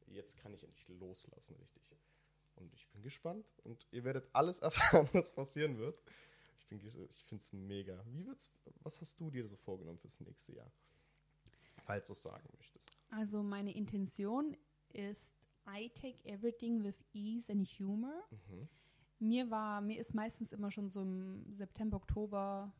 [0.08, 1.96] Jetzt kann ich endlich loslassen, richtig.
[2.56, 6.02] Und ich bin gespannt und ihr werdet alles erfahren, was passieren wird.
[6.72, 8.01] Ich, bin ges- ich finde es mega.
[8.07, 8.49] Wie wird's,
[8.82, 10.72] was hast du dir so vorgenommen fürs nächste Jahr?
[11.84, 12.89] Falls du es sagen möchtest.
[13.09, 14.55] Also meine Intention
[14.93, 15.36] ist,
[15.67, 18.24] I take everything with ease and humor.
[18.32, 18.69] Mhm.
[19.19, 22.74] Mir war, mir ist meistens immer schon so im September, Oktober,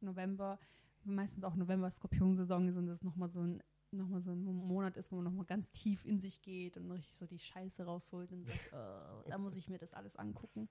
[0.00, 0.58] November,
[1.04, 5.12] meistens auch November Skorpionsaison ist und das nochmal so ein nochmal so ein Monat ist,
[5.12, 8.44] wo man nochmal ganz tief in sich geht und richtig so die Scheiße rausholt und
[8.44, 10.68] sagt, äh, da muss ich mir das alles angucken.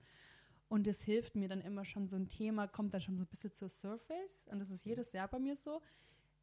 [0.74, 3.28] Und es hilft mir dann immer schon, so ein Thema kommt dann schon so ein
[3.28, 4.48] bisschen zur Surface.
[4.50, 5.80] Und das ist jedes Jahr bei mir so,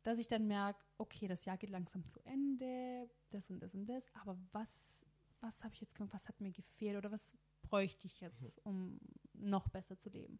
[0.03, 3.87] dass ich dann merke, okay, das Jahr geht langsam zu Ende, das und das und
[3.87, 5.05] das, aber was,
[5.41, 9.01] was habe ich jetzt gemacht, was hat mir gefehlt oder was bräuchte ich jetzt, um
[9.33, 10.39] noch besser zu leben?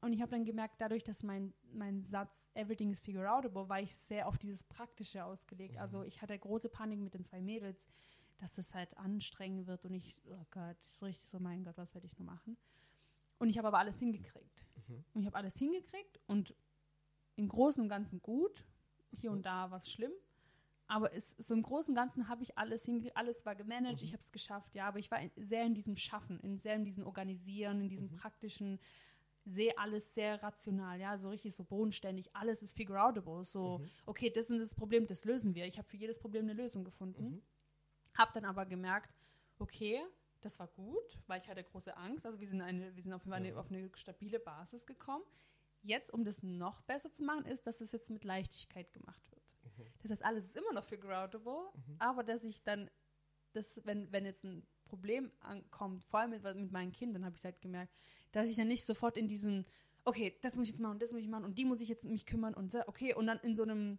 [0.00, 3.82] Und ich habe dann gemerkt, dadurch, dass mein, mein Satz Everything is figure outable, war
[3.82, 5.76] ich sehr auf dieses Praktische ausgelegt.
[5.76, 7.86] Also ich hatte große Panik mit den zwei Mädels,
[8.38, 11.76] dass es halt anstrengend wird und ich, oh Gott, das ist richtig so, mein Gott,
[11.76, 12.56] was werde ich nur machen?
[13.40, 14.64] Und ich habe aber alles hingekriegt.
[14.86, 15.04] Mhm.
[15.14, 16.54] Und ich habe alles hingekriegt und
[17.36, 18.64] im Großen und Ganzen gut.
[19.12, 20.12] Hier und da war es schlimm.
[20.86, 24.12] Aber es, so im Großen und Ganzen habe ich alles hingekriegt, alles war gemanagt, ich
[24.12, 24.86] habe es geschafft, ja.
[24.88, 28.10] Aber ich war in, sehr in diesem Schaffen, in sehr in diesem Organisieren, in diesem
[28.10, 28.78] praktischen,
[29.46, 33.44] sehe alles sehr rational, ja, so richtig so bodenständig, alles ist figure outable.
[33.44, 35.64] So, okay, das ist das Problem, das lösen wir.
[35.66, 37.24] Ich habe für jedes Problem eine Lösung gefunden.
[37.24, 37.42] Mhm.
[38.14, 39.14] Habe dann aber gemerkt,
[39.58, 40.02] okay,
[40.40, 42.24] das war gut, weil ich hatte große Angst.
[42.26, 43.56] Also wir sind, eine, wir sind auf, jeden Fall eine, Ja.
[43.56, 45.24] auf eine stabile Basis gekommen.
[45.82, 49.42] Jetzt, um das noch besser zu machen, ist, dass es jetzt mit Leichtigkeit gemacht wird.
[49.78, 49.86] Mhm.
[50.02, 52.90] Das heißt, alles ist immer noch figure outable, aber dass ich dann,
[53.52, 57.44] das, wenn, wenn jetzt ein Problem ankommt, vor allem mit, mit meinen Kindern, habe ich
[57.44, 57.94] halt gemerkt,
[58.32, 59.64] dass ich dann nicht sofort in diesen,
[60.04, 62.04] okay, das muss ich jetzt machen, das muss ich machen und die muss ich jetzt
[62.04, 63.98] mich kümmern und okay, und dann in so einem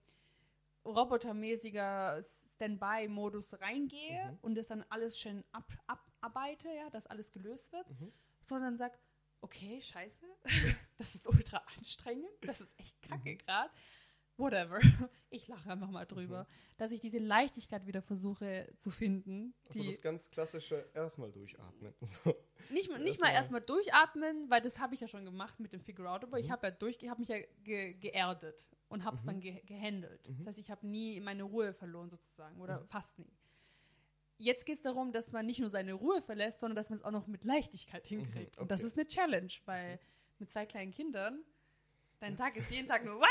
[0.85, 2.21] robotermäßiger
[2.55, 4.37] Standby-Modus reingehe Mhm.
[4.41, 5.71] und das dann alles schön ab,
[6.21, 8.11] abarbeite, ja, dass alles gelöst wird, Mhm.
[8.43, 8.97] sondern sag,
[9.41, 10.25] okay, scheiße,
[10.97, 13.37] das ist ultra anstrengend, das ist echt kacke Mhm.
[13.39, 13.71] gerade.
[14.37, 14.79] Whatever.
[15.33, 16.45] Ich lache einfach mal drüber,
[16.77, 19.53] dass ich diese Leichtigkeit wieder versuche zu finden.
[19.69, 21.93] Also das ganz klassische erstmal durchatmen.
[22.01, 22.35] So.
[22.69, 25.71] nicht, zuerst nicht mal mal- erstmal durchatmen, weil das habe ich ja schon gemacht mit
[25.71, 26.51] dem Figure Out, aber ich Mhm.
[26.51, 30.27] habe ja durch, ich habe mich ja ge, geerdet und habe es dann ge, gehandelt.
[30.27, 30.39] Mhm.
[30.39, 32.87] Das heißt, ich habe nie meine Ruhe verloren sozusagen oder Mhm.
[32.87, 33.31] fast nie.
[34.41, 37.05] Jetzt geht es darum, dass man nicht nur seine Ruhe verlässt, sondern dass man es
[37.05, 38.57] auch noch mit Leichtigkeit hinkriegt.
[38.57, 38.87] Und das Mhm.
[38.87, 38.91] okay.
[38.93, 39.99] ist eine Challenge, weil
[40.39, 41.43] mit zwei kleinen Kindern,
[42.19, 43.27] dein Tag ist jeden Tag nur Wah!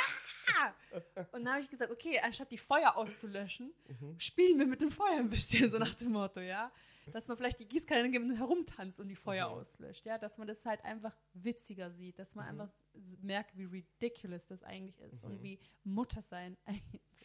[1.33, 4.19] Und dann habe ich gesagt, okay, anstatt die Feuer auszulöschen, Mhm.
[4.21, 6.71] spielen wir mit dem Feuer ein bisschen, so nach dem Motto, ja.
[7.13, 9.55] Dass man vielleicht die Gießkanne und herumtanzt und die Feuer Mhm.
[9.55, 10.19] auslöscht, ja.
[10.19, 12.61] Dass man das halt einfach witziger sieht, dass man Mhm.
[12.61, 12.75] einfach
[13.21, 15.43] merkt, wie ridiculous das eigentlich ist und Mhm.
[15.43, 16.81] wie Muttersein ein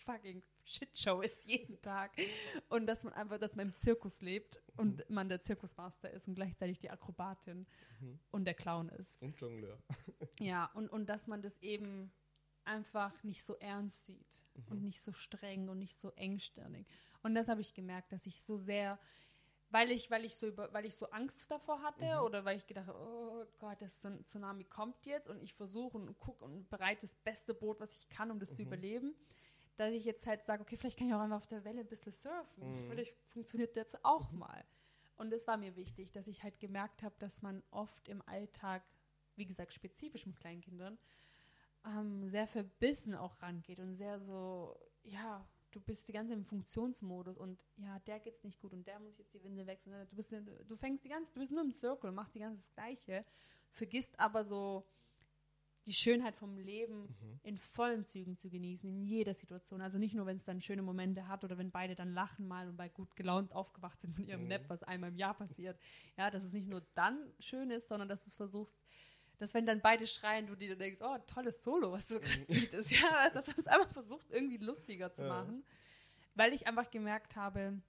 [0.05, 2.11] fucking Shitshow ist jeden Tag.
[2.69, 6.35] Und dass man einfach, dass man im Zirkus lebt und man der Zirkusmaster ist und
[6.35, 7.65] gleichzeitig die Akrobatin
[7.99, 8.19] Mhm.
[8.31, 9.21] und der Clown ist.
[9.21, 9.77] Und Jongleur.
[10.39, 12.11] Ja, und, und dass man das eben
[12.65, 16.87] einfach nicht so ernst sieht und nicht so streng und nicht so engstirnig.
[17.23, 18.99] Und das habe ich gemerkt, dass ich so sehr,
[19.69, 22.25] weil ich, weil ich so über, weil ich so Angst davor hatte Mhm.
[22.25, 25.97] oder weil ich gedacht habe, oh Gott, das Tsun- Tsunami kommt jetzt und ich versuche
[25.97, 28.67] und gucke und bereite das beste Boot, was ich kann, um das zu Mhm.
[28.67, 29.15] überleben,
[29.77, 31.87] dass ich jetzt halt sage, okay, vielleicht kann ich auch einfach auf der Welle ein
[31.87, 32.63] bisschen surfen.
[32.63, 32.87] Mhm.
[32.89, 34.63] Vielleicht funktioniert das auch mal.
[35.17, 38.83] Und das war mir wichtig, dass ich halt gemerkt habe, dass man oft im Alltag,
[39.35, 40.97] wie gesagt, spezifisch mit Kleinkindern,
[41.85, 46.45] ähm, sehr verbissen auch rangeht und sehr so, ja, du bist die ganze Zeit im
[46.45, 50.07] Funktionsmodus und ja, der geht's nicht gut und der muss jetzt die Winde wechseln.
[50.09, 52.73] Du, bist, du fängst die ganze, du bist nur im Circle, machst die ganze das
[52.73, 53.25] Gleiche,
[53.71, 54.87] vergisst aber so
[55.87, 57.39] die Schönheit vom Leben mhm.
[57.43, 59.81] in vollen Zügen zu genießen, in jeder Situation.
[59.81, 62.67] Also nicht nur, wenn es dann schöne Momente hat oder wenn beide dann lachen mal
[62.67, 64.47] und bei gut gelaunt aufgewacht sind von ihrem mhm.
[64.47, 65.79] Nap, was einmal im Jahr passiert.
[66.17, 68.81] Ja, dass es nicht nur dann schön ist, sondern dass du es versuchst,
[69.37, 72.91] dass wenn dann beide schreien, du dir denkst, oh, tolles Solo, was du gerade bietest.
[73.01, 75.29] Ja, dass man es einfach versucht, irgendwie lustiger zu ja.
[75.29, 75.63] machen.
[76.35, 77.81] Weil ich einfach gemerkt habe,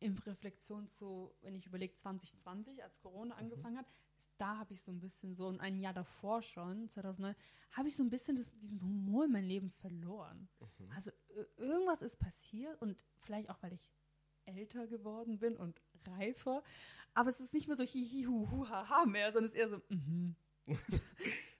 [0.00, 3.40] in Reflexion zu, wenn ich überlege, 2020, als Corona mhm.
[3.40, 3.86] angefangen hat,
[4.38, 7.34] da habe ich so ein bisschen so, und ein Jahr davor schon, 2009,
[7.72, 10.48] habe ich so ein bisschen das, diesen Humor in meinem Leben verloren.
[10.60, 10.90] Mhm.
[10.94, 11.10] Also
[11.56, 13.88] irgendwas ist passiert und vielleicht auch, weil ich
[14.44, 16.62] älter geworden bin und reifer,
[17.14, 19.60] aber es ist nicht mehr so hihi hu hu ha ha mehr, sondern es ist
[19.60, 20.36] eher so mhm.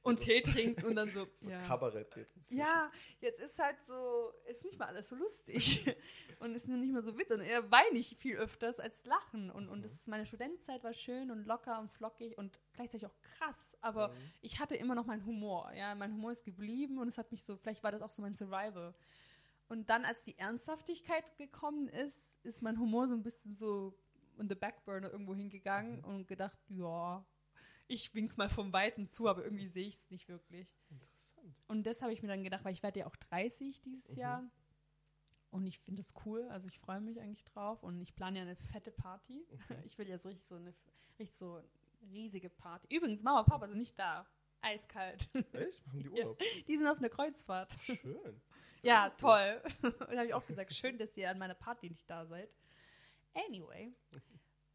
[0.04, 1.26] und Tee trinkt und dann so.
[1.36, 1.66] So ja.
[1.66, 2.36] Kabarett jetzt.
[2.36, 2.60] Inzwischen.
[2.60, 2.90] Ja,
[3.20, 5.84] jetzt ist halt so, ist nicht mal alles so lustig
[6.38, 7.38] und ist nur nicht mehr so witzig.
[7.38, 9.50] Und eher weine ich viel öfters als lachen.
[9.50, 13.76] Und, und das, meine Studentenzeit war schön und locker und flockig und gleichzeitig auch krass.
[13.80, 14.14] Aber mhm.
[14.42, 15.72] ich hatte immer noch meinen Humor.
[15.74, 18.22] Ja, mein Humor ist geblieben und es hat mich so, vielleicht war das auch so
[18.22, 18.94] mein Survival.
[19.68, 23.98] Und dann, als die Ernsthaftigkeit gekommen ist, ist mein Humor so ein bisschen so
[24.38, 26.04] in the backburner irgendwo hingegangen mhm.
[26.04, 27.24] und gedacht, ja,
[27.86, 30.68] ich wink mal vom Weiten zu, aber irgendwie sehe ich es nicht wirklich.
[30.90, 31.54] Interessant.
[31.68, 34.18] Und das habe ich mir dann gedacht, weil ich werde ja auch 30 dieses mhm.
[34.18, 34.50] Jahr.
[35.50, 38.42] Und ich finde es cool, also ich freue mich eigentlich drauf und ich plane ja
[38.42, 39.46] eine fette Party.
[39.50, 39.76] Mhm.
[39.84, 40.74] Ich will ja so richtig so eine
[41.18, 41.62] richtig so
[42.10, 42.94] riesige Party.
[42.94, 44.26] Übrigens, Mama und Papa sind nicht da.
[44.64, 45.28] Eiskalt.
[45.52, 45.86] Echt?
[45.86, 46.40] Machen die Urlaub?
[46.40, 47.76] Ja, die sind auf einer Kreuzfahrt.
[47.82, 48.40] Schön.
[48.82, 49.62] ja, toll.
[49.82, 52.48] Und da habe ich auch gesagt, schön, dass ihr an meiner Party nicht da seid.
[53.34, 53.92] Anyway.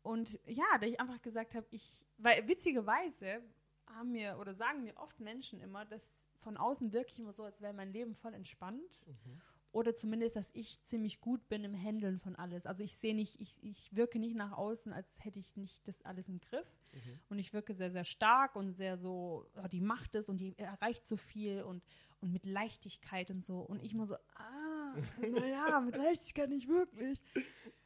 [0.01, 3.41] Und ja, da ich einfach gesagt habe, ich, weil witzigerweise
[3.87, 6.03] haben mir oder sagen mir oft Menschen immer, dass
[6.39, 9.01] von außen wirklich immer so, als wäre mein Leben voll entspannt.
[9.05, 9.41] Mhm.
[9.71, 12.65] Oder zumindest, dass ich ziemlich gut bin im Handeln von alles.
[12.65, 16.01] Also ich sehe nicht, ich, ich wirke nicht nach außen, als hätte ich nicht das
[16.01, 16.65] alles im Griff.
[16.91, 17.19] Mhm.
[17.29, 20.57] Und ich wirke sehr, sehr stark und sehr so, oh, die macht es und die
[20.57, 21.83] erreicht so viel und,
[22.19, 23.59] und mit Leichtigkeit und so.
[23.59, 27.19] Und ich immer so, ah, naja, mit Leichtigkeit nicht wirklich.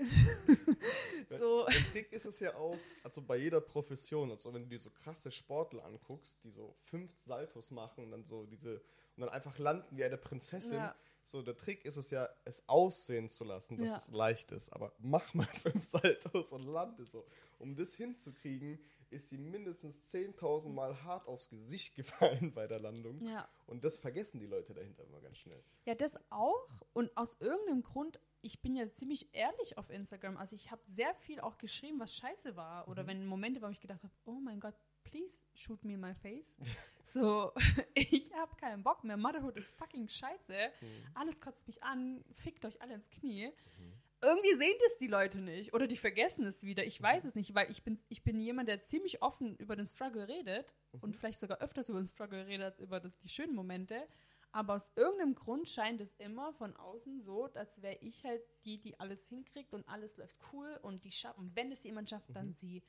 [1.28, 1.66] so.
[1.66, 4.90] Der Trick ist es ja auch, also bei jeder Profession, also wenn du dir so
[4.90, 8.82] krasse Sportler anguckst, die so fünf Saltos machen und dann so diese
[9.16, 10.78] und dann einfach landen wie eine Prinzessin.
[10.78, 10.94] Ja.
[11.26, 13.96] So, der Trick ist es ja, es aussehen zu lassen, dass ja.
[13.96, 14.70] es leicht ist.
[14.70, 17.24] Aber mach mal fünf Saltos und lande so.
[17.58, 18.80] Um das hinzukriegen,
[19.10, 23.20] ist sie mindestens 10.000 Mal hart aufs Gesicht gefallen bei der Landung.
[23.24, 23.48] Ja.
[23.66, 25.62] Und das vergessen die Leute dahinter immer ganz schnell.
[25.84, 26.68] Ja, das auch.
[26.94, 30.36] Und aus irgendeinem Grund ich bin ja ziemlich ehrlich auf Instagram.
[30.36, 32.88] Also ich habe sehr viel auch geschrieben, was scheiße war.
[32.88, 33.08] Oder mhm.
[33.08, 34.74] wenn Momente, wo ich gedacht habe, oh mein Gott,
[35.04, 36.56] please shoot me in my face.
[37.04, 37.52] so,
[37.94, 39.16] ich habe keinen Bock mehr.
[39.16, 40.54] Motherhood ist fucking scheiße.
[40.80, 40.86] Mhm.
[41.14, 42.24] Alles kotzt mich an.
[42.36, 43.48] Fickt euch alle ins Knie.
[43.78, 43.92] Mhm.
[44.22, 45.72] Irgendwie sehen das die Leute nicht.
[45.72, 46.84] Oder die vergessen es wieder.
[46.84, 47.28] Ich weiß mhm.
[47.28, 50.74] es nicht, weil ich bin, ich bin jemand, der ziemlich offen über den Struggle redet.
[51.00, 51.14] Und mhm.
[51.14, 54.06] vielleicht sogar öfters über den Struggle redet als über das, die schönen Momente.
[54.52, 58.80] Aber aus irgendeinem Grund scheint es immer von außen so, als wäre ich halt die,
[58.80, 61.52] die alles hinkriegt und alles läuft cool und die schaffen.
[61.54, 62.54] Wenn es jemand schafft, dann mhm.
[62.54, 62.82] sie.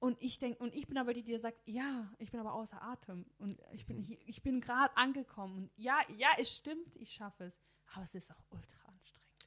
[0.00, 2.82] Und ich denke, und ich bin aber die, die sagt, ja, ich bin aber außer
[2.82, 4.02] Atem und ich bin, mhm.
[4.02, 5.56] ich, ich bin gerade angekommen.
[5.56, 7.62] Und ja, ja, es stimmt, ich schaffe es.
[7.94, 8.91] Aber es ist auch ultra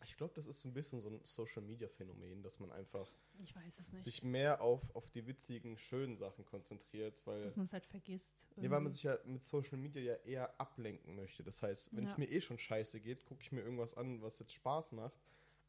[0.05, 3.11] ich glaube, das ist so ein bisschen so ein Social-Media-Phänomen, dass man einfach
[3.91, 7.25] es sich mehr auf, auf die witzigen, schönen Sachen konzentriert.
[7.25, 8.45] Weil, dass man es halt vergisst.
[8.55, 11.43] Nee, weil man sich ja mit Social Media ja eher ablenken möchte.
[11.43, 12.19] Das heißt, wenn es ja.
[12.19, 15.19] mir eh schon scheiße geht, gucke ich mir irgendwas an, was jetzt Spaß macht.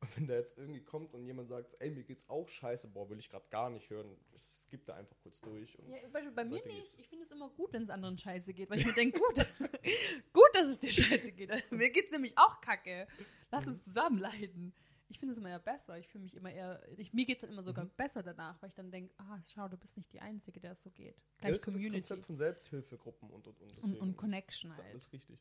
[0.00, 3.08] Und wenn da jetzt irgendwie kommt und jemand sagt, ey, mir geht's auch scheiße, boah,
[3.08, 5.78] will ich gerade gar nicht hören, es gibt da einfach kurz durch.
[5.88, 6.82] ja, Beispiel bei mir nicht.
[6.82, 6.98] Geht's.
[6.98, 9.36] Ich finde es immer gut, wenn es anderen scheiße geht, weil ich mir denke, gut,
[10.34, 11.50] gut, dass es dir scheiße geht.
[11.70, 13.06] mir geht's nämlich auch kacke.
[13.50, 14.74] Lass uns zusammen leiden.
[15.08, 15.98] Ich finde es immer ja besser.
[15.98, 17.90] Ich fühle mich immer eher, ich, mir geht es dann immer sogar mhm.
[17.96, 20.82] besser danach, weil ich dann denke, ah, schau, du bist nicht die Einzige, der es
[20.82, 21.16] so geht.
[21.38, 21.98] Gleich ja, das Community.
[21.98, 23.78] ist das Konzept von Selbsthilfegruppen und und und.
[23.78, 24.94] Und, und Connection halt.
[24.94, 25.38] Das ist richtig.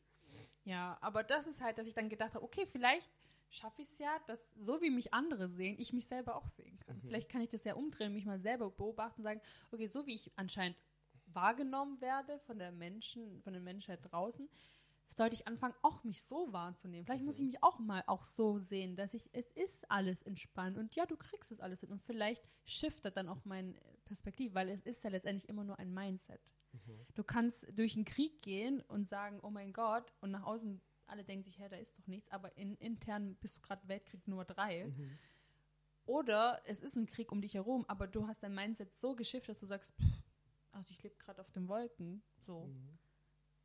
[0.64, 3.08] Ja, aber das ist halt, dass ich dann gedacht habe, okay, vielleicht
[3.48, 6.78] schaffe ich es ja, dass so wie mich andere sehen, ich mich selber auch sehen
[6.80, 6.96] kann.
[6.96, 7.02] Mhm.
[7.02, 9.40] Vielleicht kann ich das ja umdrehen, mich mal selber beobachten und sagen,
[9.70, 10.76] okay, so wie ich anscheinend
[11.26, 14.48] wahrgenommen werde von der Menschen, von den Menschheit draußen,
[15.14, 17.06] sollte ich anfangen, auch mich so wahrzunehmen.
[17.06, 17.46] Vielleicht muss ich mhm.
[17.48, 21.16] mich auch mal auch so sehen, dass ich, es ist alles entspannt und ja, du
[21.16, 25.10] kriegst es alles hin und vielleicht shiftet dann auch mein Perspektiv, weil es ist ja
[25.10, 26.40] letztendlich immer nur ein Mindset.
[26.72, 27.06] Mhm.
[27.14, 31.24] Du kannst durch einen Krieg gehen und sagen, oh mein Gott, und nach außen alle
[31.24, 34.44] denken sich, hä, da ist doch nichts, aber in, intern bist du gerade Weltkrieg Nummer
[34.44, 34.86] drei.
[34.86, 35.18] Mhm.
[36.04, 39.48] Oder es ist ein Krieg um dich herum, aber du hast dein Mindset so geschifft,
[39.48, 40.22] dass du sagst, pff,
[40.72, 42.66] also ich lebe gerade auf den Wolken, so.
[42.66, 42.98] Mhm.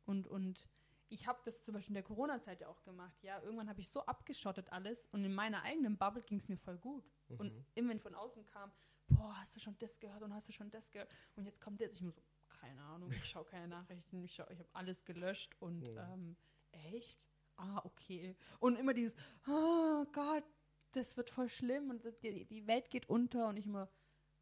[0.04, 0.68] Und, und
[1.12, 3.22] ich habe das zum Beispiel in der Corona-Zeit ja auch gemacht.
[3.22, 6.56] Ja, irgendwann habe ich so abgeschottet alles und in meiner eigenen Bubble ging es mir
[6.56, 7.04] voll gut.
[7.28, 7.36] Mhm.
[7.38, 8.72] Und immer wenn von außen kam,
[9.08, 11.80] boah, hast du schon das gehört und hast du schon das gehört und jetzt kommt
[11.80, 15.04] das, ich muss so, keine Ahnung, ich schaue keine Nachrichten, ich, schau- ich habe alles
[15.04, 16.12] gelöscht und Ja.
[16.12, 16.36] ähm,
[16.72, 17.18] echt?
[17.56, 18.36] Ah, okay.
[18.60, 19.14] Und immer dieses,
[19.46, 20.44] oh Gott,
[20.92, 23.90] das wird voll schlimm und die, die Welt geht unter und ich immer,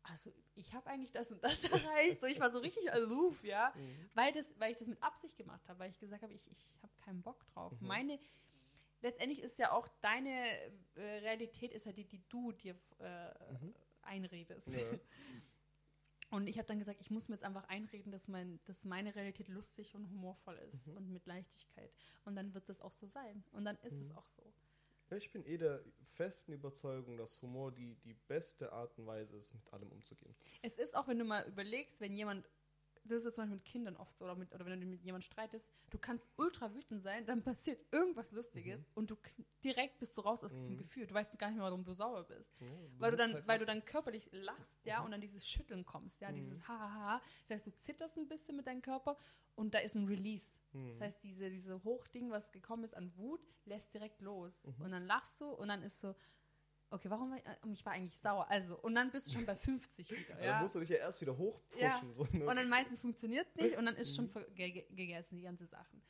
[0.02, 2.20] also ich habe eigentlich das und das erreicht.
[2.20, 3.72] So, ich war so richtig aloof, ja.
[3.76, 4.10] Mhm.
[4.14, 6.66] Weil, das, weil ich das mit Absicht gemacht habe, weil ich gesagt habe, ich, ich
[6.82, 7.78] habe keinen Bock drauf.
[7.80, 7.86] Mhm.
[7.86, 8.18] Meine,
[9.02, 10.30] letztendlich ist ja auch deine
[10.94, 13.74] äh, Realität ist ja die, die du dir äh, Mhm.
[14.02, 14.68] einredest.
[14.68, 14.86] Ja.
[16.30, 19.16] Und ich habe dann gesagt, ich muss mir jetzt einfach einreden, dass, mein, dass meine
[19.16, 20.96] Realität lustig und humorvoll ist Mhm.
[20.96, 21.92] und mit Leichtigkeit.
[22.24, 23.42] Und dann wird das auch so sein.
[23.50, 24.16] Und dann ist es Mhm.
[24.16, 24.52] auch so.
[25.16, 29.54] Ich bin eh der festen Überzeugung, dass Humor die, die beste Art und Weise ist,
[29.54, 30.34] mit allem umzugehen.
[30.62, 32.48] Es ist auch, wenn du mal überlegst, wenn jemand,
[33.04, 35.26] das ist zum Beispiel mit Kindern oft so, oder, mit, oder wenn du mit jemandem
[35.26, 39.16] streitest, du kannst ultra wütend sein, dann passiert irgendwas Lustiges und du
[39.64, 40.78] direkt bist du raus aus diesem Mhm.
[40.78, 41.06] Gefühl.
[41.06, 42.52] Du weißt gar nicht mehr, warum du sauer bist.
[42.60, 42.66] Ja,
[42.98, 45.04] Weil du dann, halt weil du dann körperlich lachst, ja, Mhm.
[45.06, 46.36] und dann dieses Schütteln kommst, ja, Mhm.
[46.36, 47.20] dieses Hahaha.
[47.48, 49.16] Das heißt, du zitterst ein bisschen mit deinem Körper
[49.56, 50.58] und da ist ein Release.
[50.72, 50.90] Mhm.
[50.98, 54.52] Das heißt, diese, diese Hochding, was gekommen ist an Wut, lässt direkt los.
[54.64, 54.84] Mhm.
[54.84, 56.14] Und dann lachst du und dann ist so,
[56.90, 58.48] okay, warum war ich, äh, ich war eigentlich sauer.
[58.50, 60.52] Also, und dann bist du schon bei 50 wieder, Ja, ja.
[60.52, 61.80] Dann musst du dich ja erst wieder hochpushen.
[61.80, 62.00] Ja.
[62.16, 62.46] So, ne?
[62.46, 64.54] Und dann meistens funktioniert nicht und dann ist schon Mhm.
[64.54, 66.02] ge ge- gegessen, die ganze Sachen.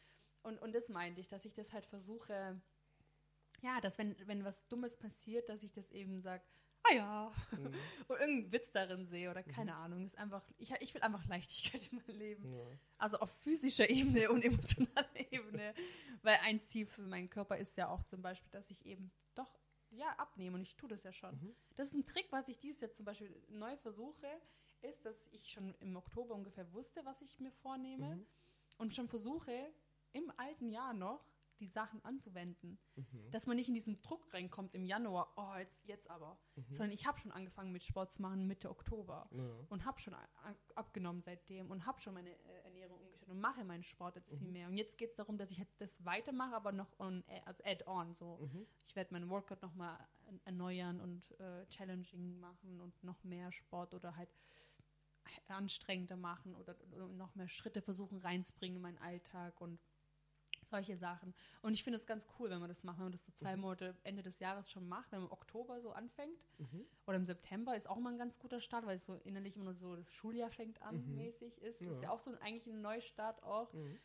[0.42, 2.60] Und, und das meinte ich, dass ich das halt versuche,
[3.62, 6.42] ja, dass wenn, wenn was Dummes passiert, dass ich das eben sage,
[6.84, 7.74] ah ja, Mhm.
[8.08, 10.02] oder irgendeinen Witz darin sehe oder keine Ahnung.
[10.04, 12.54] Ist einfach, ich, ich will einfach Leichtigkeit in meinem Leben.
[12.54, 12.64] ja.
[12.96, 15.74] Also auf physischer Ebene und emotionaler Ebene.
[16.22, 19.58] Weil ein Ziel für meinen Körper ist ja auch zum Beispiel, dass ich eben doch,
[20.00, 21.34] ja, abnehme und ich tue das ja schon.
[21.36, 21.54] Mhm.
[21.76, 24.26] Das ist ein Trick, was ich dieses Jahr zum Beispiel neu versuche,
[24.82, 28.26] ist, dass ich schon im Oktober ungefähr wusste, was ich mir vornehme Mhm.
[28.78, 29.72] und schon versuche,
[30.12, 31.24] im alten Jahr noch
[31.60, 32.78] die Sachen anzuwenden.
[32.96, 33.30] Mhm.
[33.30, 36.38] Dass man nicht in diesen Druck reinkommt im Januar, oh, jetzt, jetzt aber.
[36.56, 36.64] Mhm.
[36.70, 39.66] Sondern ich habe schon angefangen mit Sport zu machen Mitte Oktober Ja.
[39.68, 40.16] und habe schon
[40.74, 42.69] abgenommen seitdem und habe schon meine äh,
[43.30, 44.52] und mache meinen Sport jetzt viel Mhm.
[44.52, 44.68] mehr.
[44.68, 47.62] Und jetzt geht es darum, dass ich halt das weitermache, aber noch on, äh, also
[47.64, 48.14] add-on.
[48.14, 48.38] So.
[48.38, 48.66] Mhm.
[48.86, 49.98] Ich werde meinen Workout nochmal
[50.44, 54.28] erneuern und äh, challenging machen und noch mehr Sport oder halt
[55.48, 59.78] anstrengender machen oder, oder noch mehr Schritte versuchen reinzubringen in meinen Alltag und
[60.70, 61.34] solche Sachen.
[61.62, 63.54] Und ich finde es ganz cool, wenn man das macht, wenn man das so zwei
[63.56, 63.62] Mhm.
[63.62, 66.38] Monate Ende des Jahres schon macht, wenn man im Oktober so anfängt.
[66.58, 66.86] Mhm.
[67.06, 69.74] Oder im September ist auch mal ein ganz guter Start, weil es so innerlich immer
[69.74, 71.16] so das Schuljahr fängt an Mhm.
[71.16, 71.80] mäßig ist.
[71.80, 72.04] Das ist Ja.
[72.04, 73.72] ja auch so ein, eigentlich ein Neustart auch.
[73.74, 73.98] Mhm.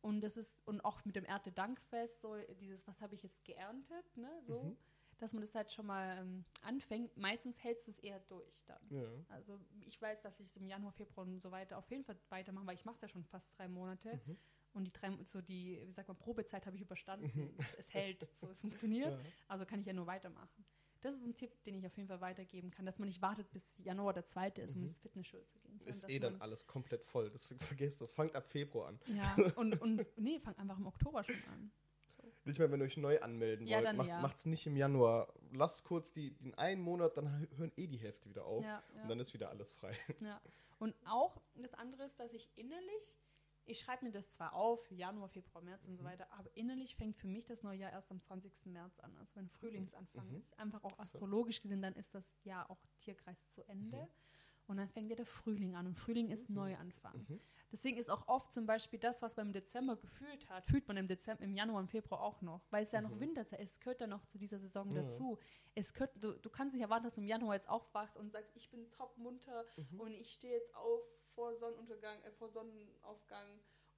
[0.00, 4.16] Und das ist, und auch mit dem Erntedankfest, so dieses, was habe ich jetzt geerntet,
[4.16, 4.30] ne?
[4.46, 4.76] So, Mhm.
[5.18, 7.16] dass man das halt schon mal ähm, anfängt.
[7.16, 8.80] Meistens hältst du es eher durch dann.
[8.90, 9.02] Ja.
[9.30, 12.16] Also ich weiß, dass ich es im Januar, Februar und so weiter auf jeden Fall
[12.28, 14.20] weitermache, weil ich mache es ja schon fast drei Monate.
[14.24, 14.38] Mhm.
[14.78, 17.54] Und die drei, so die, wie sagt man, Probezeit habe ich überstanden.
[17.58, 19.12] es, es hält, so es funktioniert.
[19.12, 19.18] Ja.
[19.48, 20.64] Also kann ich ja nur weitermachen.
[21.00, 23.48] Das ist ein Tipp, den ich auf jeden Fall weitergeben kann, dass man nicht wartet,
[23.52, 24.86] bis Januar der zweite ist, um Mhm.
[24.88, 25.80] ins Fitnessstudio zu gehen.
[25.84, 27.30] Ist eh dann alles komplett voll.
[27.30, 28.12] Deswegen vergesst das.
[28.14, 29.00] Fangt ab Februar an.
[29.06, 31.70] Ja, und, und nee, fang einfach im Oktober schon an.
[32.08, 32.22] So.
[32.44, 33.86] Nicht mehr, wenn ihr euch neu anmelden Ja, wollt.
[33.86, 34.20] dann macht, ja.
[34.20, 35.32] Macht's nicht im Januar.
[35.52, 38.64] Lasst kurz die, den einen Monat, dann hö- hören eh die Hälfte wieder auf.
[38.64, 39.92] Ja, Und dann ist wieder alles frei.
[40.20, 40.40] ja.
[40.80, 43.14] Und auch das andere ist, dass ich innerlich,
[43.68, 46.06] ich schreibe mir das zwar auf, für Januar, Februar, März und so Mhm.
[46.08, 48.70] weiter, aber innerlich fängt für mich das neue Jahr erst am 20.
[48.72, 50.36] März an, also wenn Frühlingsanfang Mhm.
[50.36, 50.58] ist.
[50.58, 53.96] Einfach auch astrologisch gesehen, dann ist das Jahr auch Tierkreis zu Ende.
[54.02, 54.08] Mhm.
[54.66, 55.86] Und dann fängt ja der Frühling an.
[55.86, 56.56] Und Frühling ist Mhm.
[56.56, 57.24] Neuanfang.
[57.26, 57.40] Mhm.
[57.72, 60.98] Deswegen ist auch oft zum Beispiel das, was man im Dezember gefühlt hat, fühlt man
[60.98, 63.20] im Dezember, im Januar und Februar auch noch, weil es ja noch Mhm.
[63.20, 63.72] Winterzeit ist.
[63.72, 65.38] Es gehört ja noch zu dieser Saison dazu.
[65.74, 68.54] Es gehört, du, du kannst nicht erwarten, dass du im Januar jetzt aufwachst und sagst,
[68.56, 70.00] ich bin top munter Mhm.
[70.00, 71.02] und ich stehe jetzt auf
[71.38, 73.46] vor Sonnenuntergang, äh, vor Sonnenaufgang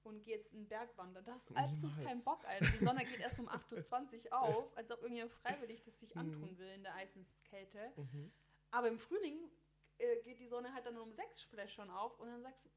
[0.03, 1.25] und gehe jetzt einen Berg wandern.
[1.25, 2.05] Da hast du absolut Niemals.
[2.07, 2.67] keinen Bock, Alter.
[2.71, 6.21] Die Sonne geht erst um 8.20 Uhr auf, als ob irgendjemand freiwillig das sich Mhm.
[6.21, 7.91] antun will in der Eisenskälte.
[7.97, 8.31] Mhm.
[8.69, 9.39] Aber im Frühling
[9.97, 12.69] äh, geht die Sonne halt dann um sechs vielleicht schon auf und dann sagst du,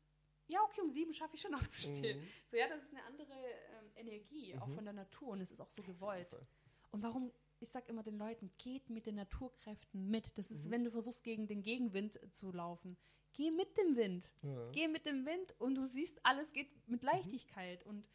[0.46, 1.54] ja, okay, um sieben schaffe ich schon
[2.02, 2.20] aufzustehen.
[2.22, 2.28] Mhm.
[2.50, 4.74] So, ja, das ist eine andere ähm, Energie, auch Mhm.
[4.76, 6.34] von der Natur und es ist auch so gewollt.
[6.90, 10.38] Und warum, ich sag immer den Leuten, geht mit den Naturkräften mit.
[10.38, 10.70] Das ist, Mhm.
[10.70, 12.96] wenn du versuchst, gegen den Gegenwind zu laufen.
[13.34, 14.30] Geh mit dem Wind.
[14.42, 14.70] Ja.
[14.72, 17.08] Geh mit dem Wind und du siehst, alles geht mit Mhm.
[17.08, 17.84] Leichtigkeit.
[17.84, 18.08] Und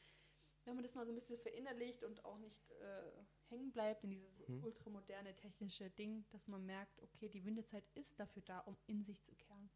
[0.65, 4.11] wenn man das mal so ein bisschen verinnerlicht und auch nicht äh, hängen bleibt in
[4.11, 4.63] dieses Mhm.
[4.63, 9.21] ultramoderne technische Ding, dass man merkt, okay, die Windezeit ist dafür da, um in sich
[9.23, 9.69] zu kehren.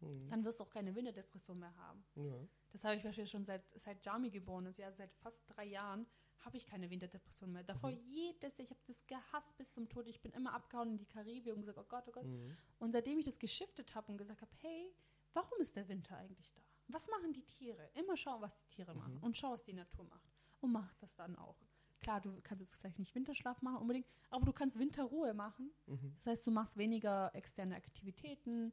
[0.00, 0.28] Mhm.
[0.28, 2.04] Dann wirst du auch keine Winterdepression mehr haben.
[2.14, 2.46] Ja.
[2.70, 6.06] Das habe ich beispielsweise schon seit, seit Jami geboren ist, ja, seit fast drei Jahren
[6.40, 7.64] habe ich keine Winterdepression mehr.
[7.64, 7.98] Davor Mhm.
[8.06, 10.06] jedes, ich habe das gehasst bis zum Tod.
[10.06, 12.26] Ich bin immer abgehauen in die Karibik und gesagt, oh Gott, oh Gott.
[12.26, 12.56] Mhm.
[12.78, 14.94] Und seitdem ich das geschiftet habe und gesagt habe, hey,
[15.34, 16.62] warum ist der Winter eigentlich da?
[16.88, 17.90] Was machen die Tiere?
[17.94, 19.22] Immer schauen, was die Tiere machen Mhm.
[19.24, 20.30] und schau, was die Natur macht.
[20.60, 21.56] Und mach das dann auch.
[22.00, 25.72] Klar, du kannst jetzt vielleicht nicht Winterschlaf machen unbedingt, aber du kannst Winterruhe machen.
[25.86, 26.14] Mhm.
[26.16, 28.72] Das heißt, du machst weniger externe Aktivitäten.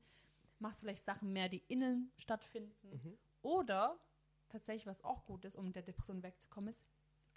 [0.60, 2.90] machst vielleicht Sachen mehr, die innen stattfinden.
[2.90, 3.18] Mhm.
[3.42, 4.00] Oder
[4.48, 6.86] tatsächlich, was auch gut ist, um der Depression wegzukommen, ist,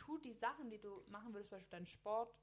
[0.08, 2.34] tu die Sachen, die du machen würdest, zum Beispiel deinen Sport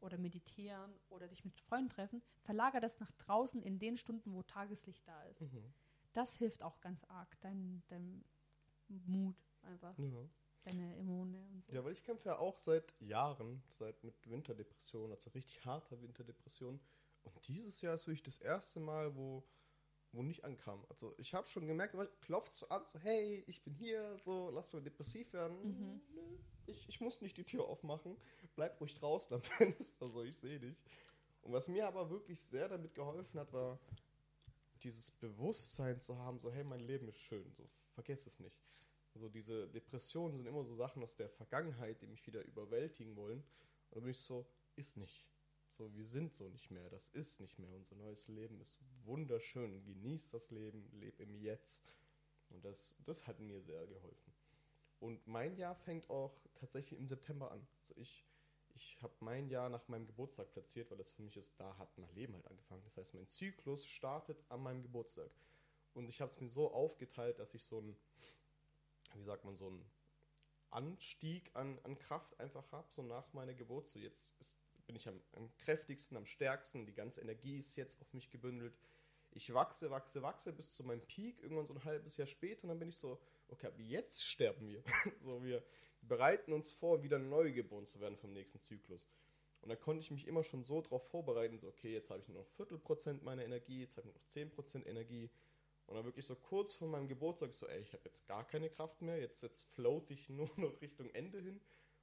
[0.00, 4.42] oder meditieren oder dich mit Freunden treffen, verlager das nach draußen in den Stunden, wo
[4.42, 5.42] Tageslicht da ist.
[5.42, 5.72] Mhm.
[6.14, 8.24] Das hilft auch ganz arg, dein, dein
[8.88, 10.28] Mut einfach, Ja.
[10.62, 11.72] deine Immune und so.
[11.74, 16.80] Ja, weil ich kämpfe ja auch seit Jahren, seit mit Winterdepression, also richtig harter Winterdepression.
[17.22, 19.42] Und dieses Jahr ist wirklich das erste Mal, wo,
[20.12, 20.84] wo nicht ankam.
[20.88, 24.72] Also ich habe schon gemerkt, klopft so an, so hey, ich bin hier, so lass
[24.72, 25.56] mal depressiv werden.
[25.66, 26.00] Mhm.
[26.14, 28.16] Nö, ich, ich muss nicht die Tür aufmachen,
[28.54, 30.76] bleib ruhig draußen am Fenster, so ich sehe dich.
[31.42, 33.78] Und was mir aber wirklich sehr damit geholfen hat, war
[34.82, 38.60] dieses Bewusstsein zu haben, so hey, mein Leben ist schön, so vergess es nicht.
[39.14, 43.38] So diese Depressionen sind immer so Sachen aus der Vergangenheit, die mich wieder überwältigen wollen.
[43.38, 45.24] Und dann bin ich so, ist nicht.
[45.68, 46.88] So, wir sind so nicht mehr.
[46.90, 47.72] Das ist nicht mehr.
[47.74, 49.84] Unser neues Leben ist wunderschön.
[49.84, 51.82] Genieß das Leben, leb im Jetzt.
[52.50, 54.33] Und das, das hat mir sehr geholfen.
[55.00, 57.66] Und mein Jahr fängt auch tatsächlich im September an.
[57.80, 58.24] Also ich,
[58.74, 61.96] ich habe mein Jahr nach meinem Geburtstag platziert, weil das für mich ist, da hat
[61.98, 62.82] mein Leben halt angefangen.
[62.84, 65.30] Das heißt, mein Zyklus startet an meinem Geburtstag.
[65.94, 67.96] Und ich habe es mir so aufgeteilt, dass ich so ein,
[69.14, 69.84] wie sagt man, so einen
[70.70, 73.88] Anstieg an, an Kraft einfach habe, so nach meiner Geburt.
[73.88, 78.00] So jetzt ist, bin ich am, am kräftigsten, am stärksten, die ganze Energie ist jetzt
[78.00, 78.76] auf mich gebündelt.
[79.36, 82.68] Ich wachse, wachse, wachse bis zu meinem Peak, irgendwann so ein halbes Jahr später und
[82.68, 84.82] dann bin ich so, okay, ab jetzt sterben wir.
[85.24, 85.62] so, wir
[86.02, 89.08] bereiten uns vor, wieder neu geboren zu werden vom nächsten Zyklus.
[89.60, 92.28] Und da konnte ich mich immer schon so darauf vorbereiten, so, okay, jetzt habe ich
[92.28, 95.30] nur noch Viertelprozent meiner Energie, jetzt habe ich nur noch 10% Energie.
[95.86, 98.70] Und dann wirklich so kurz vor meinem Geburtstag so, ey, ich habe jetzt gar keine
[98.70, 101.60] Kraft mehr, jetzt, jetzt float ich nur noch Richtung Ende hin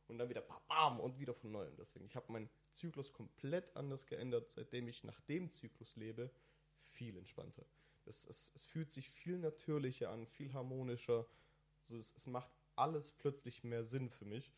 [0.07, 1.75] und dann wieder bam und wieder von neuem.
[1.77, 6.29] Deswegen, ich habe meinen Zyklus komplett anders geändert, seitdem ich nach dem Zyklus lebe,
[7.01, 7.65] viel entspannter.
[8.05, 11.25] Es, es, es fühlt sich viel natürlicher an, viel harmonischer.
[11.81, 14.51] Also es, es macht alles plötzlich mehr Sinn für mich.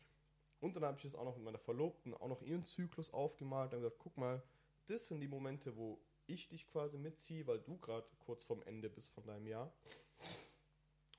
[0.60, 3.72] Und dann habe ich es auch noch mit meiner Verlobten auch noch ihren Zyklus aufgemalt
[3.72, 4.42] und gesagt, guck mal,
[4.86, 8.90] das sind die Momente, wo ich dich quasi mitziehe, weil du gerade kurz vorm Ende
[8.90, 9.72] bist von deinem Jahr.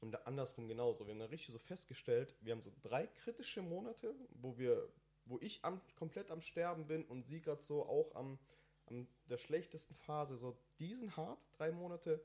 [0.02, 1.08] Und andersrum genauso.
[1.08, 4.88] Wir haben da richtig so festgestellt, wir haben so drei kritische Monate, wo wir,
[5.26, 8.38] wo ich am, komplett am Sterben bin und sie gerade so auch am,
[8.88, 10.38] am der schlechtesten Phase.
[10.38, 12.24] So diesen hart, drei Monate,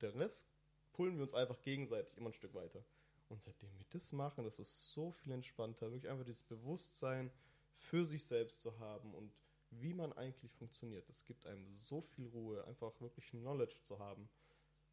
[0.00, 0.48] der Rest
[0.92, 2.84] pullen wir uns einfach gegenseitig immer ein Stück weiter.
[3.28, 5.92] Und seitdem wir das machen, das ist so viel entspannter.
[5.92, 7.30] Wirklich einfach dieses Bewusstsein
[7.74, 9.32] für sich selbst zu haben und
[9.70, 11.08] wie man eigentlich funktioniert.
[11.08, 14.28] Das gibt einem so viel Ruhe, einfach wirklich Knowledge zu haben.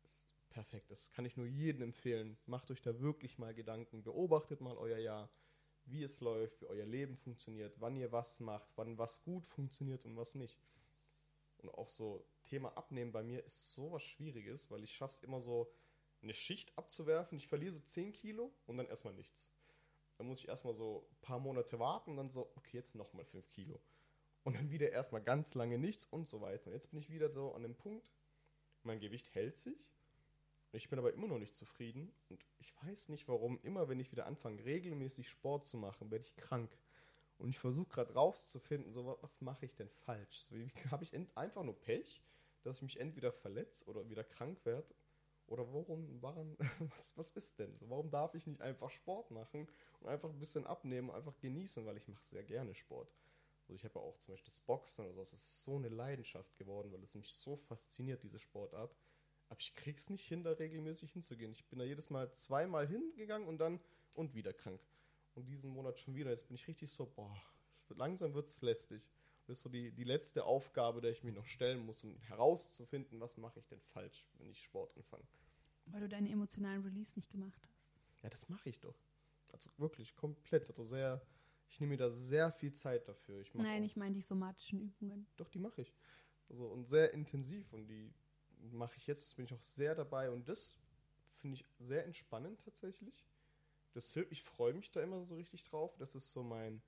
[0.03, 0.91] Das ist perfekt.
[0.91, 2.37] Das kann ich nur jedem empfehlen.
[2.45, 4.03] Macht euch da wirklich mal Gedanken.
[4.03, 5.29] Beobachtet mal euer Jahr,
[5.85, 10.03] wie es läuft, wie euer Leben funktioniert, wann ihr was macht, wann was gut funktioniert
[10.05, 10.59] und was nicht.
[11.67, 15.41] Und auch so Thema Abnehmen bei mir ist so was Schwieriges, weil ich es immer
[15.41, 15.71] so,
[16.21, 17.37] eine Schicht abzuwerfen.
[17.37, 19.53] Ich verliere so 10 Kilo und dann erstmal nichts.
[20.17, 23.25] Dann muss ich erstmal so ein paar Monate warten und dann so, okay, jetzt nochmal
[23.25, 23.79] 5 Kilo.
[24.43, 26.67] Und dann wieder erstmal ganz lange nichts und so weiter.
[26.67, 28.05] Und jetzt bin ich wieder so an dem Punkt,
[28.83, 29.95] mein Gewicht hält sich.
[30.71, 32.13] Ich bin aber immer noch nicht zufrieden.
[32.29, 33.59] Und ich weiß nicht warum.
[33.63, 36.77] Immer wenn ich wieder anfange, regelmäßig Sport zu machen, werde ich krank.
[37.37, 40.37] Und ich versuche gerade rauszufinden, so, was mache ich denn falsch?
[40.37, 40.55] So,
[40.91, 42.21] Habe ich einfach nur Pech,
[42.63, 44.93] dass ich mich entweder verletze oder wieder krank werde?
[45.47, 46.57] Oder warum, warum
[46.95, 47.89] was, was ist denn so?
[47.89, 49.67] Warum darf ich nicht einfach Sport machen
[49.99, 53.13] und einfach ein bisschen abnehmen, einfach genießen, weil ich mache sehr gerne Sport.
[53.67, 55.89] Also ich habe ja auch zum Beispiel das Boxen oder so, es ist so eine
[55.89, 58.95] Leidenschaft geworden, weil es mich so fasziniert, diese Sportart.
[59.49, 61.51] Aber ich krieg's nicht hin, da regelmäßig hinzugehen.
[61.51, 63.79] Ich bin da jedes Mal zweimal hingegangen und dann
[64.13, 64.81] und wieder krank.
[65.35, 66.31] Und diesen Monat schon wieder.
[66.31, 67.35] Jetzt bin ich richtig so, boah,
[67.87, 69.09] wird, langsam wird's lästig.
[69.45, 73.19] Das ist so die, die letzte Aufgabe, der ich mich noch stellen muss, um herauszufinden,
[73.19, 75.23] was mache ich denn falsch, wenn ich Sport anfange.
[75.85, 78.23] Weil du deinen emotionalen Release nicht gemacht hast.
[78.23, 78.95] Ja, das mache ich doch.
[79.51, 80.67] Also wirklich komplett.
[80.67, 81.21] Also sehr,
[81.69, 83.39] ich nehme mir da sehr viel Zeit dafür.
[83.41, 85.27] Ich Nein, ich meine die somatischen Übungen.
[85.37, 85.93] Doch, die mache ich.
[86.49, 88.11] Also und sehr intensiv und die
[88.71, 90.75] mache ich jetzt, bin ich auch sehr dabei und das
[91.37, 93.25] finde ich sehr entspannend tatsächlich.
[93.95, 95.95] Das ich freue mich da immer so richtig drauf.
[95.97, 96.81] Das ist so mein,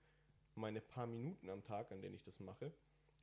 [0.56, 2.74] meine paar Minuten am Tag, an denen ich das mache.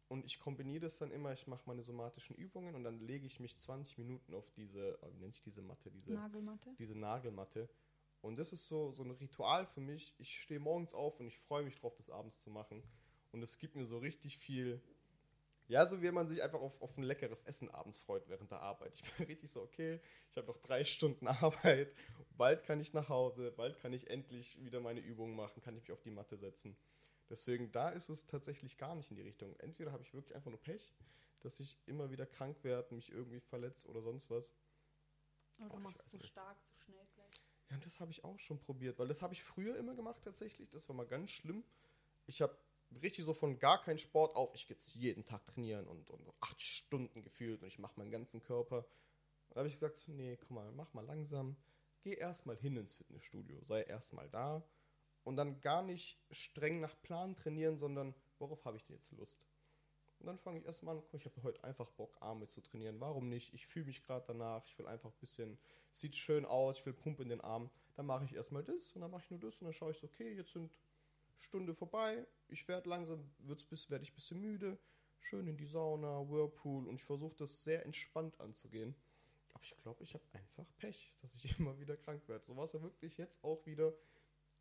[0.08, 3.40] Und ich kombiniere das dann immer, ich mache meine somatischen Übungen und dann lege ich
[3.40, 5.90] mich 20 Minuten auf diese, wie nenne ich diese Matte?
[5.90, 6.74] Diese Nagelmatte.
[6.78, 7.68] Diese Nagelmatte.
[8.22, 10.14] Und das ist so, so ein Ritual für mich.
[10.16, 12.82] Ich stehe morgens auf und ich freue mich drauf, das abends zu machen.
[13.32, 14.80] Und es gibt mir so richtig viel,
[15.68, 18.60] ja, so wie man sich einfach auf, auf ein leckeres Essen abends freut während der
[18.60, 18.94] Arbeit.
[18.94, 21.94] Ich bin richtig so, okay, ich habe noch drei Stunden Arbeit,
[22.36, 25.82] bald kann ich nach Hause, bald kann ich endlich wieder meine Übungen machen, kann ich
[25.84, 26.76] mich auf die Matte setzen.
[27.30, 29.54] Deswegen, da ist es tatsächlich gar nicht in die Richtung.
[29.58, 30.94] Entweder habe ich wirklich einfach nur Pech,
[31.40, 34.54] dass ich immer wieder krank werde, mich irgendwie verletze oder sonst was.
[35.58, 36.20] Oder du Oh, machst zu nicht.
[36.20, 37.34] stark, zu schnell gleich.
[37.70, 40.22] Ja, und das habe ich auch schon probiert, weil das habe ich früher immer gemacht
[40.22, 40.70] tatsächlich.
[40.70, 41.64] Das war mal ganz schlimm.
[42.26, 42.56] Ich habe
[43.02, 44.54] richtig so von gar keinen Sport auf.
[44.54, 48.10] Ich gehe jetzt jeden Tag trainieren und, und acht Stunden gefühlt und ich mache meinen
[48.10, 48.78] ganzen Körper.
[49.48, 51.56] Und da habe ich gesagt, so, nee, komm mal, mach mal langsam.
[52.04, 54.62] Geh erstmal hin ins Fitnessstudio, sei erstmal da
[55.22, 59.42] und dann gar nicht streng nach Plan trainieren, sondern worauf habe ich denn jetzt Lust?
[60.18, 63.00] Und dann fange ich erstmal an, guck, ich habe heute einfach Bock, Arme zu trainieren.
[63.00, 63.54] Warum nicht?
[63.54, 64.66] Ich fühle mich gerade danach.
[64.66, 65.58] Ich will einfach ein bisschen,
[65.92, 67.70] sieht schön aus, ich will Pump in den Arm.
[67.94, 69.98] Dann mache ich erstmal das und dann mache ich nur das und dann schaue ich
[69.98, 70.70] so, okay, jetzt sind
[71.38, 72.26] Stunde vorbei.
[72.48, 74.78] Ich werde langsam, werde ich ein bisschen müde.
[75.20, 78.94] Schön in die Sauna, Whirlpool und ich versuche das sehr entspannt anzugehen.
[79.54, 82.44] Aber ich glaube, ich habe einfach Pech, dass ich immer wieder krank werde.
[82.44, 83.92] So war es ja wirklich jetzt auch wieder.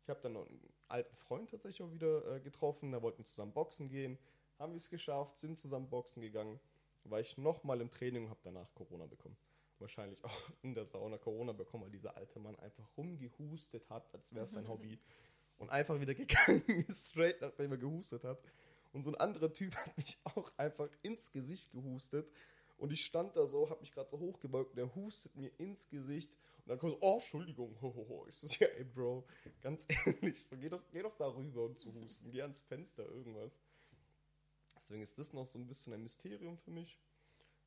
[0.02, 2.92] Ich habe dann noch einen alten Freund tatsächlich auch wieder äh, getroffen.
[2.92, 4.18] Da wollten wir zusammen boxen gehen.
[4.58, 6.60] Haben wir es geschafft, sind zusammen boxen gegangen.
[7.04, 9.36] War ich nochmal im Training und habe danach Corona bekommen.
[9.78, 14.34] Wahrscheinlich auch in der Sauna Corona bekommen, weil dieser alte Mann einfach rumgehustet hat, als
[14.34, 14.98] wäre es sein Hobby.
[15.56, 18.42] Und einfach wieder gegangen ist, straight nachdem er gehustet hat.
[18.92, 22.28] Und so ein anderer Typ hat mich auch einfach ins Gesicht gehustet.
[22.76, 25.88] Und ich stand da so, habe mich gerade so hochgebeugt und der hustet mir ins
[25.88, 26.30] Gesicht.
[26.58, 28.26] Und dann kommt so, oh, Entschuldigung, hohoho.
[28.28, 29.24] Ich so, ja, ey, Bro,
[29.60, 32.30] ganz ehrlich, so, geh doch, geh doch da rüber und zu husten.
[32.30, 33.58] Geh ans Fenster, irgendwas.
[34.76, 36.98] Deswegen ist das noch so ein bisschen ein Mysterium für mich.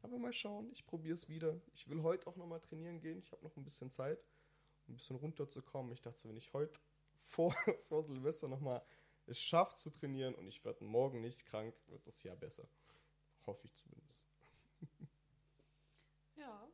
[0.01, 1.59] Aber mal schauen, ich probiere es wieder.
[1.73, 3.19] Ich will heute auch nochmal trainieren gehen.
[3.19, 4.19] Ich habe noch ein bisschen Zeit,
[4.85, 5.91] um ein bisschen runterzukommen.
[5.93, 6.79] Ich dachte, wenn ich heute
[7.27, 7.55] vor,
[7.87, 8.83] vor Silvester nochmal
[9.25, 12.67] es schaffe zu trainieren und ich werde morgen nicht krank, wird das Jahr besser.
[13.45, 14.21] Hoffe ich zumindest.
[16.37, 16.67] Ja.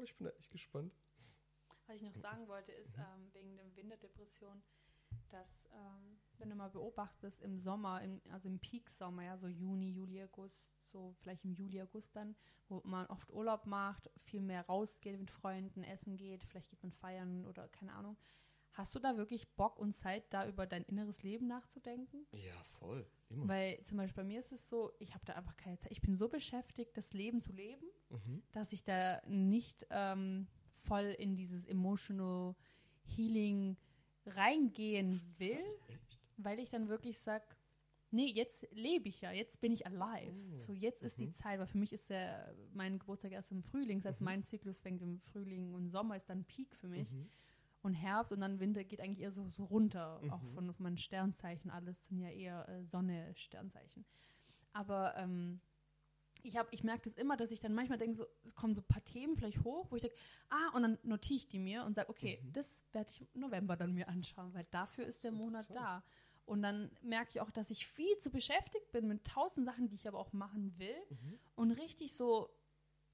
[0.00, 0.94] Oh, ich bin da echt gespannt.
[1.86, 4.62] Was ich noch sagen wollte, ist ähm, wegen der Winterdepression,
[5.28, 9.90] dass, ähm, wenn du mal beobachtest, im Sommer, im, also im Peak-Sommer, ja, so Juni,
[9.90, 12.34] Juli, August, so vielleicht im Juli, August dann,
[12.68, 16.92] wo man oft Urlaub macht, viel mehr rausgeht mit Freunden, essen geht, vielleicht geht man
[16.92, 18.16] feiern oder keine Ahnung.
[18.72, 22.26] Hast du da wirklich Bock und Zeit, da über dein inneres Leben nachzudenken?
[22.34, 23.04] Ja, voll.
[23.28, 23.48] Immer.
[23.48, 25.90] Weil zum Beispiel bei mir ist es so, ich habe da einfach keine Zeit.
[25.92, 28.42] Ich bin so beschäftigt, das Leben zu leben, Mhm.
[28.52, 30.46] dass ich da nicht ähm,
[30.86, 32.54] voll in dieses emotional
[33.04, 33.76] Healing
[34.26, 35.58] reingehen will,
[35.88, 36.18] echt?
[36.36, 37.44] weil ich dann wirklich sage,
[38.10, 40.32] nee, jetzt lebe ich ja, jetzt bin ich alive.
[40.54, 40.58] Oh.
[40.58, 41.32] So, jetzt ist die Mhm.
[41.32, 44.24] Zeit, weil für mich ist ja mein Geburtstag erst im Frühling, das heißt, Mhm.
[44.26, 47.08] mein Zyklus fängt im Frühling und Sommer ist dann Peak für mich.
[47.82, 50.52] Und Herbst und dann Winter geht eigentlich eher so, so runter, auch Mhm.
[50.54, 51.70] von, von meinen Sternzeichen.
[51.70, 54.04] Alles sind ja eher äh, Sonne, Sternzeichen.
[54.72, 55.60] Aber ähm,
[56.42, 58.82] ich, hab- ich merke das immer, dass ich dann manchmal denke, so, es kommen so
[58.82, 60.16] ein paar Themen vielleicht hoch, wo ich denke,
[60.50, 62.52] ah, und dann notiere ich die mir und sage, okay, Mhm.
[62.52, 66.02] das werde ich im November dann mir anschauen, weil dafür ist der Monat da.
[66.46, 69.94] Und dann merke ich auch, dass ich viel zu beschäftigt bin mit tausend Sachen, die
[69.94, 71.38] ich aber auch machen will Mhm.
[71.54, 72.50] und richtig so,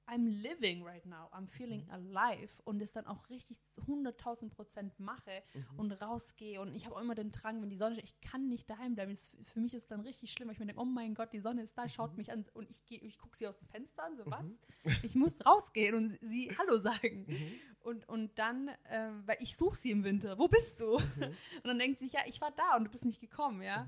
[0.09, 1.91] I'm living right now, I'm feeling Mhm.
[1.91, 5.79] alive und es dann auch richtig 100.000 Prozent mache Mhm.
[5.79, 8.47] und rausgehe und ich habe auch immer den Drang, wenn die Sonne steht, ich kann
[8.47, 9.11] nicht daheim bleiben.
[9.11, 11.33] Das, für mich ist es dann richtig schlimm, weil ich mir denke, oh mein Gott,
[11.33, 12.17] die Sonne ist da, schaut Mhm.
[12.17, 14.43] mich an und ich ich gucke sie aus dem Fenster an, so was?
[14.45, 14.57] Mhm.
[15.03, 17.25] Ich muss rausgehen und sie Hallo sagen.
[17.27, 17.59] Mhm.
[17.81, 20.95] Und, und dann, ähm, weil ich suche sie im Winter, wo bist du?
[21.63, 23.87] Und dann denkt sie sich, ja, ich war da und du bist nicht gekommen, ja.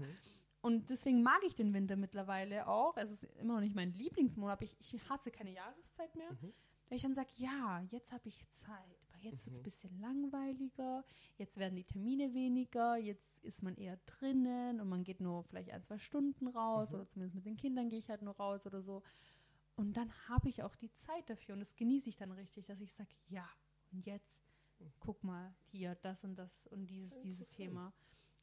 [0.62, 0.66] Mhm.
[0.66, 2.98] Und deswegen mag ich den Winter mittlerweile auch.
[2.98, 6.32] Es ist immer noch nicht mein Lieblingsmonat, aber ich, ich hasse keine Jahreszeit mehr.
[6.32, 6.54] Mhm.
[6.90, 9.08] Weil ich dann sage, ja, jetzt habe ich Zeit.
[9.12, 11.04] Weil jetzt wird es ein bisschen langweiliger,
[11.38, 15.70] jetzt werden die Termine weniger, jetzt ist man eher drinnen und man geht nur vielleicht
[15.72, 16.96] ein, zwei Stunden raus Mhm.
[16.96, 19.04] oder zumindest mit den Kindern gehe ich halt nur raus oder so.
[19.76, 22.82] Und dann habe ich auch die Zeit dafür und das genieße ich dann richtig, dass
[22.82, 23.48] ich sage, ja,
[23.92, 24.42] und jetzt
[25.00, 27.48] guck mal hier, das und das und dieses, dieses.
[27.50, 27.94] Thema.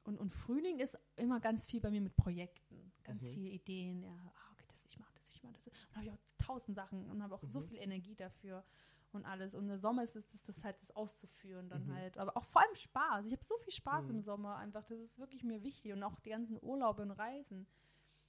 [0.07, 3.34] Und, und Frühling ist immer ganz viel bei mir mit Projekten, ganz Mhm.
[3.34, 4.02] viele Ideen.
[4.02, 5.54] Ja, ah, okay, das will ich machen, das will ich machen.
[5.54, 5.72] Das will.
[5.90, 7.64] Und habe ich auch tausend Sachen und habe auch so Mhm.
[7.66, 8.64] viel Energie dafür
[9.12, 9.54] und alles.
[9.54, 11.94] Und der Sommer ist es, das, das halt das auszuführen dann Mhm.
[11.94, 12.18] halt.
[12.18, 13.26] Aber auch vor allem Spaß.
[13.26, 14.11] Ich habe so viel Spaß Mhm.
[14.16, 14.84] im Sommer einfach.
[14.84, 15.92] Das ist wirklich mir wichtig.
[15.92, 17.66] Und auch die ganzen Urlaube und Reisen.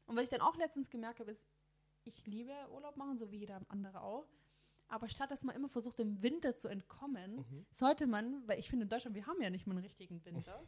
[0.08, 1.46] Und was ich dann auch letztens gemerkt habe, ist,
[2.06, 4.28] ich liebe Urlaub machen, so wie jeder andere auch.
[4.88, 7.66] Aber statt dass man immer versucht, dem Winter zu entkommen, Mhm.
[7.70, 10.66] sollte man, weil ich finde in Deutschland, wir haben ja nicht mal einen richtigen Winter.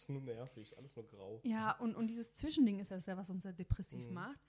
[0.00, 1.40] Ist nur nervig, ist alles nur grau.
[1.44, 4.14] Ja, und, und dieses Zwischending ist das ja, was uns ja depressiv Mhm.
[4.14, 4.40] macht,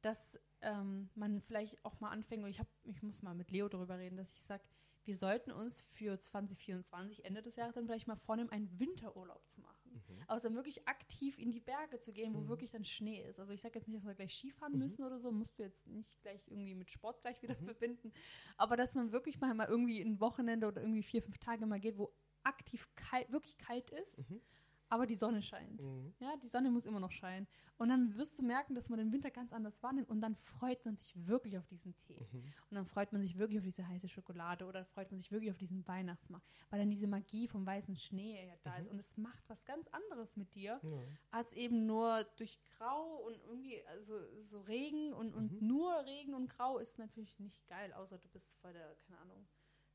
[0.00, 3.68] dass ähm, man vielleicht auch mal anfängt, und ich, hab, ich muss mal mit Leo
[3.68, 4.64] darüber reden, dass ich sage,
[5.04, 9.60] wir sollten uns für 2024, Ende des Jahres, dann vielleicht mal vornehmen, einen Winterurlaub zu
[9.60, 9.92] machen.
[10.08, 10.24] Mhm.
[10.28, 12.48] Also dann wirklich aktiv in die Berge zu gehen, wo Mhm.
[12.48, 13.38] wirklich dann Schnee ist.
[13.38, 14.78] Also ich sage jetzt nicht, dass wir gleich Skifahren Mhm.
[14.78, 18.12] müssen oder so, musst du jetzt nicht gleich irgendwie mit Sport gleich wieder verbinden.
[18.56, 21.78] Aber dass man wirklich mal, mal irgendwie ein Wochenende oder irgendwie vier, fünf Tage mal
[21.80, 22.12] geht, wo
[22.44, 24.40] aktiv kalt, wirklich kalt ist, Mhm.
[24.88, 25.80] Aber die Sonne scheint.
[25.80, 26.14] Mhm.
[26.20, 27.46] Ja, die Sonne muss immer noch scheinen.
[27.78, 30.84] Und dann wirst du merken, dass man den Winter ganz anders wahrnimmt und dann freut
[30.84, 32.26] man sich wirklich auf diesen Tee.
[32.32, 32.44] Mhm.
[32.70, 35.50] Und dann freut man sich wirklich auf diese heiße Schokolade oder freut man sich wirklich
[35.50, 39.16] auf diesen Weihnachtsmarkt, weil dann diese Magie vom weißen Schnee ja da ist und es
[39.16, 40.98] macht was ganz anderes mit dir, Ja.
[41.30, 44.14] als eben nur durch Grau und irgendwie, also
[44.44, 48.54] so Regen und, und nur Regen und Grau ist natürlich nicht geil, außer du bist
[48.60, 49.46] voll der, keine Ahnung,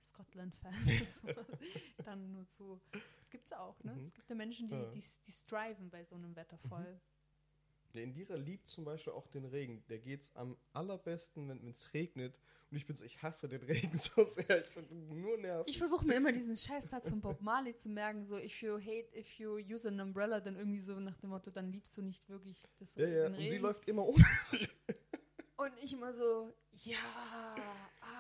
[0.04, 1.06] Scotland-Fan oder
[1.46, 1.48] sowas.
[2.06, 2.80] Dann nur zu.
[3.32, 3.94] Gibt's ja auch, ne?
[3.94, 4.00] Mhm.
[4.02, 4.82] Es gibt ja Menschen, die, Ja.
[4.88, 4.92] Mhm.
[4.94, 7.00] die, die striven bei so einem Wetter voll.
[7.94, 9.84] Der Indira liebt zum Beispiel auch den Regen.
[9.90, 12.38] Der geht's am allerbesten, wenn es regnet.
[12.70, 14.62] Und ich bin so, ich hasse den Regen so sehr.
[14.62, 15.70] Ich finde ihn nur nervig.
[15.74, 19.10] Ich versuche mir immer diesen Scheißsatz von Bob Marley zu merken, so if you hate,
[19.14, 22.30] if you use an umbrella, dann irgendwie so nach dem Motto, dann liebst du nicht
[22.30, 23.24] wirklich das ja, ja.
[23.24, 23.50] den Und Regen.
[23.50, 24.26] sie läuft immer ohne.
[25.58, 26.98] Und ich immer so, ja,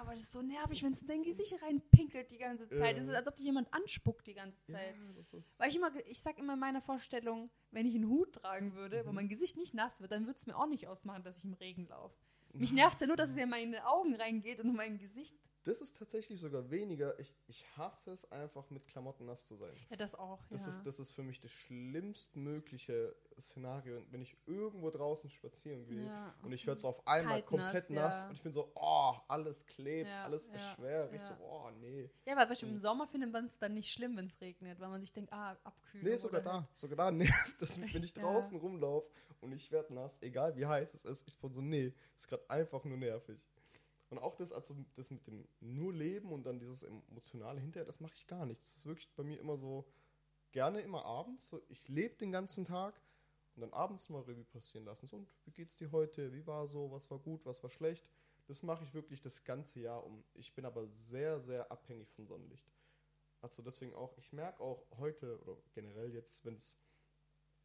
[0.01, 2.79] aber das ist so nervig, wenn es in dein Gesicht reinpinkelt die ganze Zeit.
[2.79, 2.93] Ja.
[2.93, 4.95] Das ist, als ob dich jemand anspuckt die ganze Ja, Zeit.
[5.19, 5.33] ist.
[5.57, 9.03] Weil ich immer, ich sag immer in meiner Vorstellung, wenn ich einen Hut tragen würde,
[9.03, 9.07] Mhm.
[9.07, 11.45] wo mein Gesicht nicht nass wird, dann würde es mir auch nicht ausmachen, dass ich
[11.45, 12.15] im Regen laufe.
[12.53, 15.33] Mich nervt ja nur, dass es in meine Augen reingeht und in mein Gesicht.
[15.63, 17.19] Das ist tatsächlich sogar weniger.
[17.19, 19.73] Ich, ich hasse es einfach, mit Klamotten nass zu sein.
[19.89, 20.39] Ja, das auch.
[20.49, 20.69] Das, ja.
[20.69, 26.33] ist, das ist für mich das schlimmstmögliche Szenario, wenn ich irgendwo draußen spazieren gehe Ja,
[26.41, 28.29] und ich werde so auf einmal Kaltnass, komplett nass ja.
[28.29, 31.11] und ich bin so, oh, alles klebt, alles ist schwer.
[31.13, 31.27] Ich ja.
[31.27, 32.09] so, oh, nee.
[32.25, 35.01] ja, weil im Sommer findet man es dann nicht schlimm, wenn es regnet, weil man
[35.01, 36.07] sich denkt, ah, abkühlen.
[36.07, 36.67] Nee, sogar da.
[36.73, 39.07] Sogar da nervt mich, wenn ich draußen rumlaufe
[39.41, 41.27] und ich werde nass, egal wie heiß es ist.
[41.27, 43.39] Ich bin so, nee, ist gerade einfach nur nervig.
[44.11, 48.01] Und auch das, also das mit dem nur Leben und dann dieses Emotionale hinterher, das
[48.01, 48.61] mache ich gar nicht.
[48.61, 49.85] Das ist wirklich bei mir immer so,
[50.51, 51.47] gerne immer abends.
[51.47, 52.99] So, ich lebe den ganzen Tag
[53.55, 55.07] und dann abends mal Revue passieren lassen.
[55.07, 56.33] So, und wie geht's dir heute?
[56.33, 56.91] Wie war so?
[56.91, 57.45] Was war gut?
[57.45, 58.05] Was war schlecht?
[58.47, 60.25] Das mache ich wirklich das ganze Jahr um.
[60.33, 62.69] Ich bin aber sehr, sehr abhängig von Sonnenlicht.
[63.39, 66.77] Also deswegen auch, ich merke auch heute oder generell jetzt, wenn es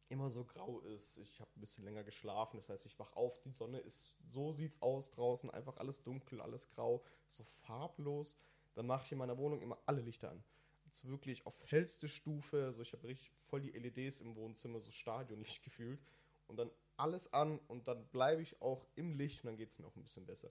[0.09, 3.39] immer so grau ist, ich habe ein bisschen länger geschlafen, das heißt, ich wach auf,
[3.41, 8.37] die Sonne ist, so sieht's aus draußen, einfach alles dunkel, alles grau, so farblos,
[8.73, 10.43] dann mache ich in meiner Wohnung immer alle Lichter an.
[10.85, 14.91] Jetzt wirklich auf hellste Stufe, also ich habe richtig voll die LEDs im Wohnzimmer, so
[14.91, 15.99] Stadion nicht gefühlt.
[16.47, 19.79] Und dann alles an und dann bleibe ich auch im Licht und dann geht es
[19.79, 20.49] mir auch ein bisschen besser.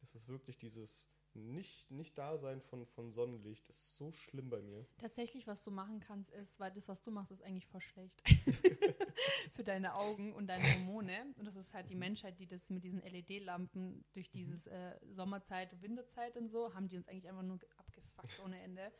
[0.00, 4.60] Das ist wirklich dieses nicht, nicht Dasein von, von Sonnenlicht, das ist so schlimm bei
[4.62, 4.86] mir.
[4.98, 8.22] Tatsächlich, was du machen kannst, ist, weil das, was du machst, ist eigentlich voll schlecht.
[9.54, 11.34] Für deine Augen und deine Hormone.
[11.36, 15.80] Und das ist halt die Menschheit, die das mit diesen LED-Lampen durch dieses äh, Sommerzeit,
[15.82, 18.92] Winterzeit und so, haben die uns eigentlich einfach nur ge- abgefuckt ohne Ende.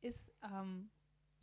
[0.00, 0.90] Ist ähm,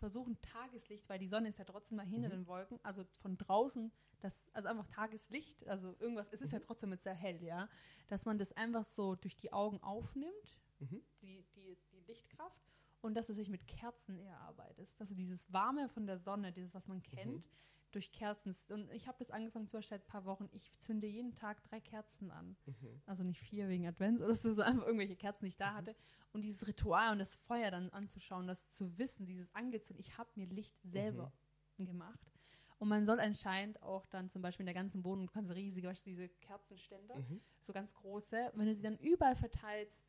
[0.02, 3.92] versuchen Tageslicht, weil die Sonne ist ja trotzdem mal hinter den Wolken, also von draußen,
[4.20, 7.70] das, also einfach Tageslicht, also irgendwas, es ist ja trotzdem jetzt sehr hell, ja,
[8.10, 11.04] dass man das einfach so durch die Augen aufnimmt, Mhm.
[11.22, 12.60] die, die, die Lichtkraft
[13.02, 15.00] und dass du sich mit Kerzen eher arbeitest.
[15.00, 17.52] Dass du dieses Warme von der Sonne, dieses, was man kennt,
[17.92, 18.56] durch Kerzen.
[18.70, 20.50] Und ich habe das angefangen Beispiel seit ein paar Wochen.
[20.54, 22.56] Ich zünde jeden Tag drei Kerzen an.
[22.66, 23.02] Mhm.
[23.06, 25.96] Also nicht vier wegen Advents oder so, sondern einfach irgendwelche Kerzen, die ich da hatte.
[26.34, 30.06] Und dieses Ritual und das Feuer dann anzuschauen, das zu wissen, dieses angezündet.
[30.06, 31.32] Ich habe mir Licht selber
[31.78, 32.32] gemacht.
[32.80, 35.88] Und man soll anscheinend auch dann zum Beispiel in der ganzen Wohnung, du kannst riesige,
[35.88, 37.40] weißt du, diese Kerzenständer, Mhm.
[37.62, 40.04] so ganz große, wenn du sie dann überall verteilst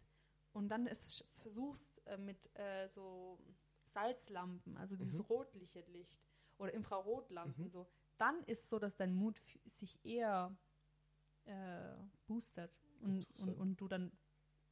[0.53, 3.39] und dann es versuchst äh, mit äh, so
[3.85, 5.25] Salzlampen, also dieses Mhm.
[5.27, 6.19] rotliche Licht
[6.63, 7.89] oder Infrarotlampen, so,
[8.19, 10.57] dann ist so, dass dein Mut sich eher
[11.45, 11.95] äh,
[12.27, 14.13] boostet und, und, und du dann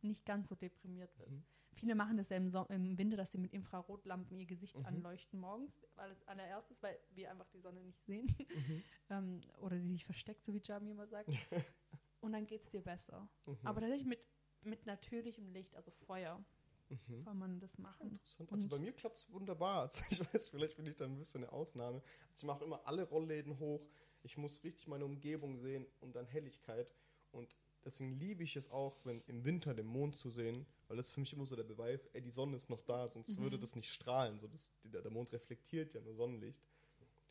[0.03, 1.33] nicht ganz so deprimiert wirst.
[1.33, 1.45] Mhm.
[1.73, 4.87] Viele machen das ja im, Som im Winter, dass sie mit Infrarotlampen ihr Gesicht Mhm.
[4.87, 8.83] anleuchten morgens, weil als allererstes, weil wir einfach die Sonne nicht sehen Mhm.
[9.11, 11.29] ähm, oder sie sich versteckt, so wie Jami immer sagt.
[12.21, 13.29] und dann geht es dir besser.
[13.47, 13.59] Mhm.
[13.65, 14.21] Aber tatsächlich mit,
[14.63, 16.45] mit natürlichem Licht, also Feuer,
[16.91, 17.19] Mhm.
[17.21, 18.11] soll man das machen.
[18.11, 18.53] Interessant.
[18.53, 19.83] Also Und- bei mir klappt es wunderbar.
[19.91, 22.03] Also ich weiß, vielleicht bin ich da ein bisschen eine Ausnahme.
[22.31, 23.87] Also ich mache immer alle Rollläden hoch.
[24.23, 26.93] Ich muss richtig meine Umgebung sehen und dann Helligkeit.
[27.33, 31.07] Und deswegen liebe ich es auch, wenn im Winter den Mond zu sehen, weil das
[31.09, 33.43] ist für mich immer so der Beweis, ey, die Sonne ist noch da, sonst Mhm.
[33.45, 34.39] würde das nicht strahlen.
[34.41, 36.61] So, das, der, der Mond reflektiert ja nur Sonnenlicht.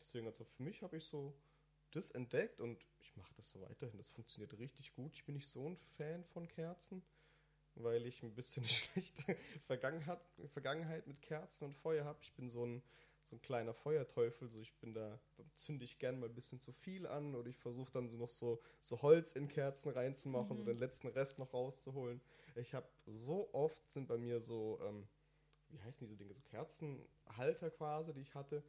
[0.00, 1.34] Deswegen, also für mich habe ich so
[1.92, 3.98] das entdeckt und ich mache das so weiterhin.
[3.98, 5.12] Das funktioniert richtig gut.
[5.14, 7.02] Ich bin nicht so ein Fan von Kerzen
[7.74, 10.20] weil ich ein bisschen schlechte Vergangenheit,
[10.52, 12.18] Vergangenheit mit Kerzen und Feuer habe.
[12.22, 12.82] Ich bin so ein,
[13.22, 16.60] so ein kleiner Feuerteufel, so ich bin da, dann zünde ich gern mal ein bisschen
[16.60, 20.56] zu viel an oder ich versuche dann so noch so, so Holz in Kerzen reinzumachen,
[20.56, 20.66] so Mhm.
[20.66, 22.20] den letzten Rest noch rauszuholen.
[22.56, 25.06] Ich habe so oft sind bei mir so, ähm,
[25.68, 28.62] wie heißen diese Dinge, so Kerzenhalter quasi, die ich hatte,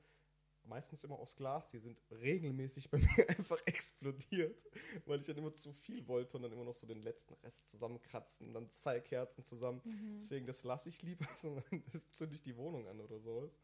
[0.64, 4.64] meistens immer aus Glas, die sind regelmäßig bei mir einfach explodiert,
[5.06, 7.70] weil ich dann immer zu viel wollte und dann immer noch so den letzten Rest
[7.70, 9.82] zusammenkratzen und dann zwei Kerzen zusammen.
[9.84, 10.18] Mhm.
[10.20, 13.60] Deswegen, das lasse ich lieber, sondern zünde ich die Wohnung an oder sowas.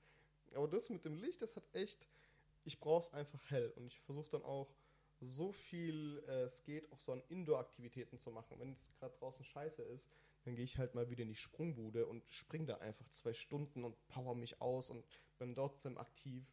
[0.54, 2.08] Aber das mit dem Licht, das hat echt
[2.68, 3.72] ich brauche es einfach hell.
[3.78, 4.76] Und ich versuche dann auch
[5.20, 8.60] so viel äh, es geht, auch so an Indoor-Aktivitäten zu machen.
[8.60, 10.12] Wenn es gerade draußen scheiße ist,
[10.44, 13.84] dann gehe ich halt mal wieder in die Sprungbude und spring da einfach zwei Stunden
[13.84, 15.04] und power mich aus und
[15.40, 16.46] bin dort aktiv.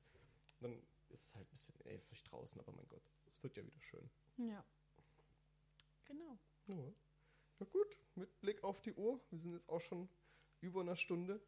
[0.65, 3.83] Dann ist es halt ein bisschen elfig draußen, aber mein Gott, es wird ja wieder
[3.83, 4.11] schön.
[4.39, 4.65] Ja.
[6.07, 6.39] Genau.
[6.67, 6.95] Ja.
[7.59, 10.09] ja gut, mit Blick auf die Uhr, wir sind jetzt auch schon
[10.63, 11.39] über einer Stunde.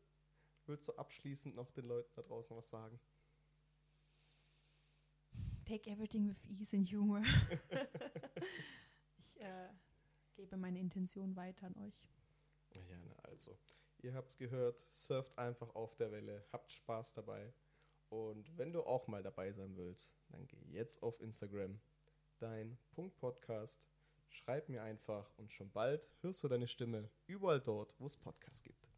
[0.67, 3.01] Würdest du abschließend noch den Leuten da draußen was sagen?
[5.65, 7.23] Take everything with ease and humor.
[9.17, 9.71] ich äh,
[10.35, 12.05] gebe meine Intention weiter an euch.
[12.75, 13.57] Ja, na also.
[14.03, 17.55] Ihr habt es gehört, surft einfach auf der Welle, habt Spaß dabei.
[18.09, 21.81] Und wenn du auch mal dabei sein willst, dann geh jetzt auf Instagram,
[22.39, 23.81] dein Punkt Podcast,
[24.29, 28.63] schreib mir einfach und schon bald hörst du deine Stimme überall dort, wo es Podcasts
[28.63, 28.96] gibt.